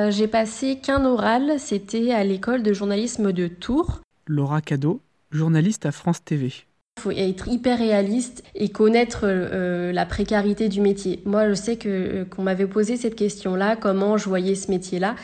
j'ai 0.10 0.28
passé 0.28 0.78
qu'un 0.78 1.04
oral, 1.04 1.60
c'était 1.60 2.12
à 2.12 2.24
l'école 2.24 2.64
de 2.64 2.72
journalisme 2.72 3.34
de 3.34 3.48
Tours. 3.48 4.02
Laura 4.26 4.62
Cadeau, 4.62 5.02
journaliste 5.32 5.86
à 5.86 5.92
France 5.92 6.24
TV. 6.24 6.54
Il 7.00 7.02
faut 7.02 7.12
être 7.12 7.48
hyper 7.48 7.78
réaliste 7.78 8.44
et 8.56 8.68
connaître 8.68 9.22
euh, 9.24 9.94
la 9.94 10.06
précarité 10.06 10.68
du 10.68 10.82
métier. 10.82 11.22
Moi, 11.24 11.48
je 11.48 11.54
sais 11.54 11.78
que 11.78 11.88
euh, 11.88 12.26
qu'on 12.26 12.44
m'avait 12.44 12.68
posé 12.68 12.98
cette 12.98 13.16
question-là, 13.16 13.78
comment 13.78 14.18
je 14.18 14.28
voyais 14.28 14.54
ce 14.54 14.70
métier-là. 14.70 15.16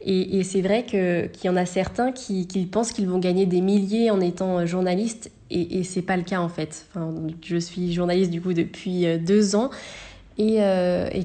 Et, 0.00 0.44
c'est 0.44 0.60
vrai 0.60 0.84
qu'il 0.84 1.30
y 1.42 1.48
en 1.48 1.56
a 1.56 1.66
certains 1.66 2.12
qui, 2.12 2.46
pensent 2.70 2.92
qu'ils 2.92 3.08
vont 3.08 3.18
gagner 3.18 3.46
des 3.46 3.60
milliers 3.62 4.12
en 4.12 4.20
étant 4.20 4.60
euh, 4.60 4.66
journaliste, 4.66 5.32
et, 5.50 5.80
et 5.80 5.82
c'est 5.82 6.02
pas 6.02 6.16
le 6.16 6.22
cas 6.22 6.38
en 6.38 6.48
fait. 6.48 6.86
Enfin, 6.90 7.12
je 7.42 7.56
suis 7.56 7.92
journaliste 7.92 8.30
du 8.30 8.40
coup 8.40 8.52
depuis 8.52 9.06
deux 9.18 9.56
ans, 9.56 9.70
et, 10.38 10.60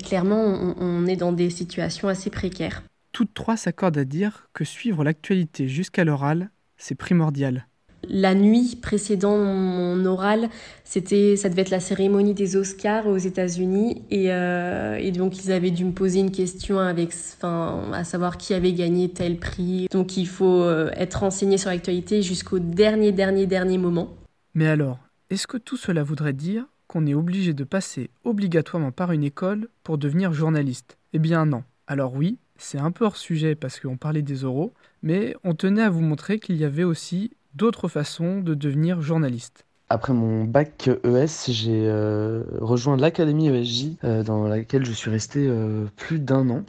clairement, 0.03 0.75
on 0.79 1.05
est 1.05 1.17
dans 1.17 1.33
des 1.33 1.51
situations 1.51 2.07
assez 2.07 2.31
précaires. 2.31 2.81
Toutes 3.11 3.33
trois 3.35 3.57
s'accordent 3.57 3.97
à 3.97 4.05
dire 4.05 4.47
que 4.53 4.63
suivre 4.63 5.03
l'actualité 5.03 5.67
jusqu'à 5.67 6.03
l'oral, 6.03 6.49
c'est 6.77 6.95
primordial. 6.95 7.68
La 8.07 8.33
nuit 8.33 8.77
précédant 8.81 9.37
mon 9.37 10.05
oral, 10.05 10.49
c'était, 10.83 11.35
ça 11.35 11.49
devait 11.49 11.63
être 11.63 11.69
la 11.69 11.79
cérémonie 11.79 12.33
des 12.33 12.55
Oscars 12.55 13.07
aux 13.07 13.17
États-Unis, 13.17 14.03
et, 14.09 14.31
euh, 14.31 14.95
et, 14.95 15.11
donc 15.11 15.43
ils 15.43 15.51
avaient 15.51 15.71
dû 15.71 15.85
me 15.85 15.91
poser 15.91 16.19
une 16.19 16.31
question 16.31 16.79
avec, 16.79 17.09
enfin, 17.09 17.91
à 17.93 18.03
savoir 18.03 18.37
qui 18.37 18.53
avait 18.53 18.73
gagné 18.73 19.09
tel 19.09 19.37
prix. 19.37 19.87
Donc 19.91 20.17
il 20.17 20.27
faut 20.27 20.63
euh, 20.63 20.89
être 20.95 21.19
renseigné 21.19 21.57
sur 21.57 21.69
l'actualité 21.69 22.21
jusqu'au 22.21 22.59
dernier, 22.59 23.11
dernier, 23.11 23.45
dernier 23.45 23.77
moment. 23.77 24.15
Mais 24.55 24.67
alors, 24.67 24.99
est-ce 25.29 25.45
que 25.45 25.57
tout 25.57 25.77
cela 25.77 26.03
voudrait 26.03 26.33
dire 26.33 26.65
qu'on 26.87 27.05
est 27.05 27.13
obligé 27.13 27.53
de 27.53 27.63
passer 27.63 28.09
obligatoirement 28.23 28.91
par 28.91 29.11
une 29.11 29.23
école 29.23 29.67
pour 29.83 29.97
devenir 29.97 30.33
journaliste? 30.33 30.97
Eh 31.13 31.19
bien 31.19 31.45
non. 31.45 31.63
Alors 31.85 32.15
oui, 32.15 32.37
c'est 32.57 32.79
un 32.79 32.91
peu 32.91 33.05
hors 33.05 33.17
sujet 33.17 33.55
parce 33.55 33.79
qu'on 33.79 33.97
parlait 33.97 34.21
des 34.21 34.43
oraux, 34.43 34.73
mais 35.01 35.35
on 35.43 35.53
tenait 35.53 35.81
à 35.81 35.89
vous 35.89 36.01
montrer 36.01 36.39
qu'il 36.39 36.57
y 36.57 36.65
avait 36.65 36.83
aussi 36.83 37.31
d'autres 37.55 37.87
façons 37.87 38.41
de 38.41 38.53
devenir 38.53 39.01
journaliste. 39.01 39.65
Après 39.91 40.13
mon 40.13 40.43
bac 40.43 40.87
ES, 41.03 41.51
j'ai 41.51 41.87
euh, 41.87 42.43
rejoint 42.61 42.95
l'Académie 42.95 43.47
ESJ, 43.47 43.97
euh, 44.03 44.23
dans 44.23 44.47
laquelle 44.47 44.85
je 44.85 44.91
suis 44.91 45.09
resté 45.09 45.47
euh, 45.47 45.85
plus 45.95 46.19
d'un 46.19 46.47
an. 46.51 46.63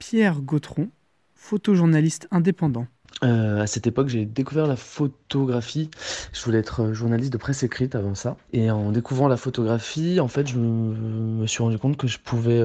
Pierre 0.00 0.40
Gautron, 0.40 0.88
photojournaliste 1.36 2.26
indépendant. 2.32 2.86
à 3.22 3.66
cette 3.68 3.86
époque, 3.86 4.08
j'ai 4.08 4.26
découvert 4.26 4.66
la 4.66 4.74
photographie. 4.74 5.88
Je 6.32 6.44
voulais 6.44 6.58
être 6.58 6.92
journaliste 6.92 7.32
de 7.32 7.38
presse 7.38 7.62
écrite 7.62 7.94
avant 7.94 8.16
ça. 8.16 8.36
Et 8.52 8.72
en 8.72 8.90
découvrant 8.90 9.28
la 9.28 9.36
photographie, 9.36 10.18
en 10.18 10.28
fait, 10.28 10.48
je 10.48 10.58
me, 10.58 11.46
suis 11.46 11.62
rendu 11.62 11.78
compte 11.78 11.96
que 11.96 12.08
je 12.08 12.18
pouvais 12.18 12.60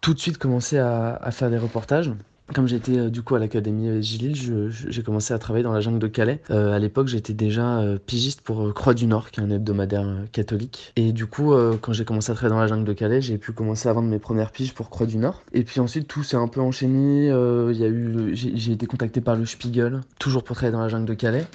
tout 0.00 0.14
de 0.14 0.18
suite 0.20 0.38
commencer 0.38 0.78
à 0.78 1.30
faire 1.32 1.50
des 1.50 1.58
reportages. 1.58 2.12
Comme 2.54 2.66
j'étais 2.66 2.98
euh, 2.98 3.10
du 3.10 3.22
coup 3.22 3.36
à 3.36 3.38
l'académie 3.38 4.02
Gilles, 4.02 4.70
j'ai 4.70 5.02
commencé 5.02 5.32
à 5.32 5.38
travailler 5.38 5.62
dans 5.62 5.72
la 5.72 5.80
jungle 5.80 5.98
de 5.98 6.08
Calais. 6.08 6.40
Euh, 6.50 6.72
à 6.72 6.78
l'époque, 6.78 7.06
j'étais 7.06 7.32
déjà 7.32 7.78
euh, 7.78 7.98
pigiste 7.98 8.40
pour 8.40 8.74
Croix 8.74 8.94
du 8.94 9.06
Nord, 9.06 9.30
qui 9.30 9.40
est 9.40 9.42
un 9.42 9.50
hebdomadaire 9.50 10.06
catholique. 10.32 10.92
Et 10.96 11.12
du 11.12 11.26
coup, 11.26 11.54
quand 11.80 11.92
j'ai 11.92 12.04
commencé 12.04 12.32
à 12.32 12.34
travailler 12.34 12.54
dans 12.54 12.60
la 12.60 12.66
jungle 12.66 12.84
de 12.84 12.92
Calais, 12.92 13.20
j'ai 13.20 13.38
pu 13.38 13.52
commencer 13.52 13.88
à 13.88 13.92
vendre 13.92 14.08
mes 14.08 14.18
premières 14.18 14.50
piges 14.50 14.74
pour 14.74 14.90
Croix 14.90 15.06
du 15.06 15.18
Nord. 15.18 15.42
Et 15.52 15.62
puis 15.62 15.80
ensuite, 15.80 16.08
tout 16.08 16.22
s'est 16.22 16.36
un 16.36 16.48
peu 16.48 16.60
enchaîné. 16.60 17.26
Il 17.28 18.30
j'ai 18.34 18.72
été 18.72 18.86
contacté 18.86 19.20
par 19.20 19.36
le 19.36 19.46
Spiegel, 19.46 20.00
toujours 20.18 20.42
pour 20.42 20.56
travailler 20.56 20.72
dans 20.72 20.82
la 20.82 20.88
jungle 20.88 21.06
de 21.06 21.14
Calais. 21.14 21.46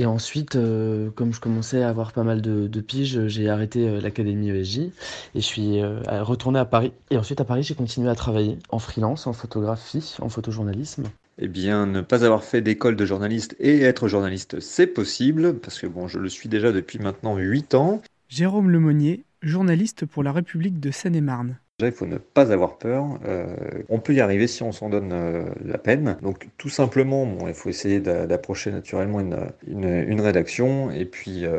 Et 0.00 0.06
ensuite, 0.06 0.56
euh, 0.56 1.10
comme 1.10 1.34
je 1.34 1.40
commençais 1.40 1.82
à 1.82 1.90
avoir 1.90 2.12
pas 2.12 2.24
mal 2.24 2.40
de, 2.40 2.80
piges, 2.80 3.26
j'ai 3.26 3.50
arrêté 3.50 3.86
euh, 3.86 4.00
l'académie 4.00 4.48
ESJ 4.48 4.78
et 4.78 4.92
je 5.34 5.40
suis 5.40 5.78
euh, 5.82 6.00
retourné 6.22 6.58
à 6.58 6.64
Paris. 6.64 6.94
Et 7.10 7.18
ensuite, 7.18 7.38
à 7.42 7.44
Paris, 7.44 7.64
j'ai 7.64 7.74
continué 7.74 8.08
à 8.08 8.14
travailler 8.14 8.56
en 8.70 8.78
freelance, 8.78 9.26
en 9.26 9.34
photographie, 9.34 10.16
en 10.22 10.30
photojournalisme. 10.30 11.04
Eh 11.36 11.48
bien, 11.48 11.84
ne 11.84 12.00
pas 12.00 12.24
avoir 12.24 12.44
fait 12.44 12.62
d'école 12.62 12.96
de 12.96 13.04
journaliste 13.04 13.54
et 13.60 13.82
être 13.82 14.08
journaliste, 14.08 14.58
c'est 14.60 14.86
possible, 14.86 15.58
parce 15.58 15.78
que 15.78 15.86
bon, 15.86 16.08
je 16.08 16.18
le 16.18 16.30
suis 16.30 16.48
déjà 16.48 16.72
depuis 16.72 16.98
maintenant 16.98 17.36
8 17.36 17.74
ans. 17.74 18.00
Jérôme 18.30 18.70
Lemonnier, 18.70 19.24
journaliste 19.42 20.06
pour 20.06 20.22
la 20.22 20.32
République 20.32 20.80
de 20.80 20.90
Seine-et-Marne 20.90 21.58
il 21.86 21.92
faut 21.92 22.06
ne 22.06 22.18
pas 22.18 22.52
avoir 22.52 22.78
peur. 22.78 23.06
Euh, 23.26 23.46
on 23.88 23.98
peut 23.98 24.14
y 24.14 24.20
arriver 24.20 24.46
si 24.46 24.62
on 24.62 24.72
s'en 24.72 24.88
donne 24.88 25.10
euh, 25.12 25.44
la 25.64 25.78
peine. 25.78 26.16
Donc 26.22 26.48
tout 26.58 26.68
simplement, 26.68 27.26
bon, 27.26 27.48
il 27.48 27.54
faut 27.54 27.68
essayer 27.68 28.00
d'approcher 28.00 28.70
naturellement 28.70 29.20
une, 29.20 29.36
une, 29.66 30.20
rédaction 30.20 30.90
et 30.90 31.04
puis 31.04 31.44
euh, 31.44 31.58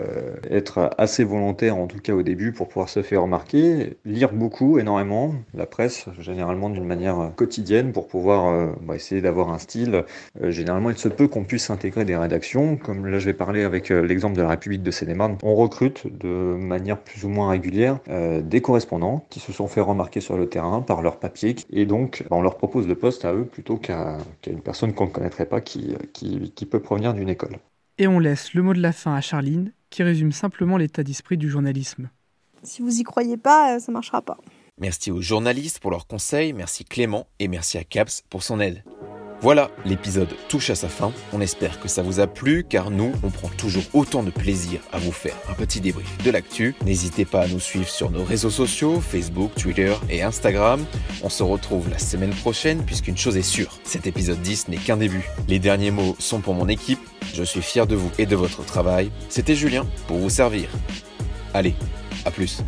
être 0.50 0.92
assez 0.98 1.24
volontaire, 1.24 1.78
en 1.78 1.88
tout 1.88 2.00
cas 2.00 2.14
au 2.14 2.22
début, 2.22 2.52
pour 2.52 2.68
pouvoir 2.68 2.90
se 2.90 3.02
faire 3.02 3.24
remarquer. 3.24 3.98
Lire 4.06 4.34
beaucoup, 4.34 4.80
énormément, 4.80 5.34
la 5.54 5.66
presse, 5.66 6.06
généralement 6.20 6.70
d'une 6.70 6.86
manière 6.86 7.32
quotidienne, 7.36 7.92
pour 7.92 8.08
pouvoir 8.08 8.76
bah, 8.82 8.96
essayer 8.96 9.22
d'avoir 9.22 9.50
un 9.50 9.58
style. 9.58 10.04
généralement, 10.42 10.90
il 10.90 10.98
se 10.98 11.10
peut 11.10 11.28
qu'on 11.28 11.44
puisse 11.44 11.70
intégrer 11.70 12.06
des 12.06 12.16
rédactions. 12.16 12.78
Comme 12.78 13.08
là, 13.08 13.20
je 13.20 13.26
vais 13.26 13.34
parler 13.34 13.64
avec 13.64 13.90
l'exemple 13.90 14.36
de 14.36 14.42
la 14.42 14.50
République 14.50 14.84
de 14.84 14.92
seine 14.92 15.16
On 15.44 15.56
recrute 15.56 16.06
de 16.06 16.28
manière 16.28 16.98
plus 16.98 17.26
ou 17.26 17.30
moins 17.30 17.50
régulière 17.50 18.00
des 18.44 18.62
correspondants 18.62 19.26
qui 19.30 19.40
se 19.40 19.52
sont 19.52 19.68
fait 19.68 19.82
remarquer 19.82 20.11
sur 20.20 20.38
le 20.38 20.50
terrain 20.50 20.82
par 20.82 21.02
leur 21.02 21.20
papier. 21.20 21.56
Et 21.72 21.86
donc, 21.86 22.24
bah, 22.30 22.36
on 22.36 22.42
leur 22.42 22.58
propose 22.58 22.88
le 22.88 22.96
poste 22.96 23.24
à 23.24 23.34
eux 23.34 23.46
plutôt 23.46 23.78
qu'à 23.78 24.18
une 24.48 24.62
personne 24.62 24.94
qu'on 24.94 25.06
ne 25.06 25.12
connaîtrait 25.12 25.46
pas 25.46 25.62
qui, 25.62 25.96
qui, 26.14 26.52
qui 26.52 26.66
peut 26.66 26.82
provenir 26.82 27.14
d'une 27.14 27.30
école. 27.30 27.58
Et 27.98 28.08
on 28.08 28.20
laisse 28.20 28.54
le 28.54 28.64
mot 28.64 28.74
de 28.74 28.82
la 28.82 28.92
fin 28.92 29.16
à 29.16 29.22
Charline, 29.22 29.74
qui 29.90 30.04
résume 30.04 30.32
simplement 30.32 30.78
l'état 30.78 31.04
d'esprit 31.04 31.38
du 31.38 31.50
journalisme. 31.50 32.10
Si 32.64 32.82
vous 32.82 33.00
y 33.00 33.04
croyez 33.04 33.38
pas, 33.38 33.76
euh, 33.76 33.80
ça 33.80 33.92
marchera 33.92 34.22
pas. 34.22 34.38
Merci 34.80 35.12
aux 35.12 35.22
journalistes 35.22 35.80
pour 35.80 35.92
leurs 35.92 36.08
conseils, 36.08 36.54
merci 36.54 36.86
Clément 36.86 37.28
et 37.40 37.48
merci 37.48 37.78
à 37.78 37.84
Caps 37.84 38.24
pour 38.30 38.42
son 38.42 38.60
aide. 38.60 38.84
Voilà, 39.42 39.72
l'épisode 39.86 40.30
touche 40.50 40.70
à 40.70 40.76
sa 40.76 40.88
fin. 40.88 41.12
On 41.34 41.42
espère 41.42 41.80
que 41.80 41.88
ça 41.88 42.04
vous 42.04 42.20
a 42.20 42.28
plu 42.28 42.64
car 42.64 42.92
nous, 42.92 43.12
on 43.24 43.32
prend 43.32 43.48
toujours 43.48 43.84
autant 43.94 44.22
de 44.22 44.30
plaisir 44.30 44.82
à 44.92 45.00
vous 45.00 45.12
faire 45.12 45.36
un 45.50 45.54
petit 45.54 45.82
débrief 45.82 46.16
de 46.24 46.30
l'actu. 46.30 46.76
N'hésitez 46.86 47.26
pas 47.26 47.42
à 47.42 47.48
nous 47.48 47.60
suivre 47.60 47.88
sur 47.88 48.12
nos 48.12 48.24
réseaux 48.24 48.52
sociaux, 48.52 49.02
Facebook, 49.02 49.52
Twitter 49.56 49.96
et 50.12 50.22
Instagram. 50.22 50.86
On 51.24 51.30
se 51.30 51.42
retrouve 51.42 51.90
la 51.90 51.98
semaine 51.98 52.36
prochaine 52.36 52.84
puisqu'une 52.86 53.18
chose 53.18 53.36
est 53.36 53.42
sûre, 53.42 53.80
cet 53.84 54.06
épisode 54.06 54.42
10 54.44 54.68
n'est 54.68 54.78
qu'un 54.78 54.98
début. 54.98 55.28
Les 55.48 55.58
derniers 55.58 55.92
mots 55.92 56.16
sont 56.20 56.40
pour 56.40 56.54
mon 56.54 56.68
équipe. 56.68 57.00
Je 57.34 57.44
suis 57.44 57.64
fier 57.64 57.88
de 57.88 57.96
vous 57.96 58.12
et 58.20 58.28
de 58.28 58.36
votre 58.36 58.64
travail. 58.64 59.10
C'était 59.28 59.56
Julien 59.56 59.88
pour 60.08 60.18
vous 60.18 60.30
servir. 60.30 60.70
Allez, 61.56 61.74
à 62.26 62.32
plus. 62.32 62.62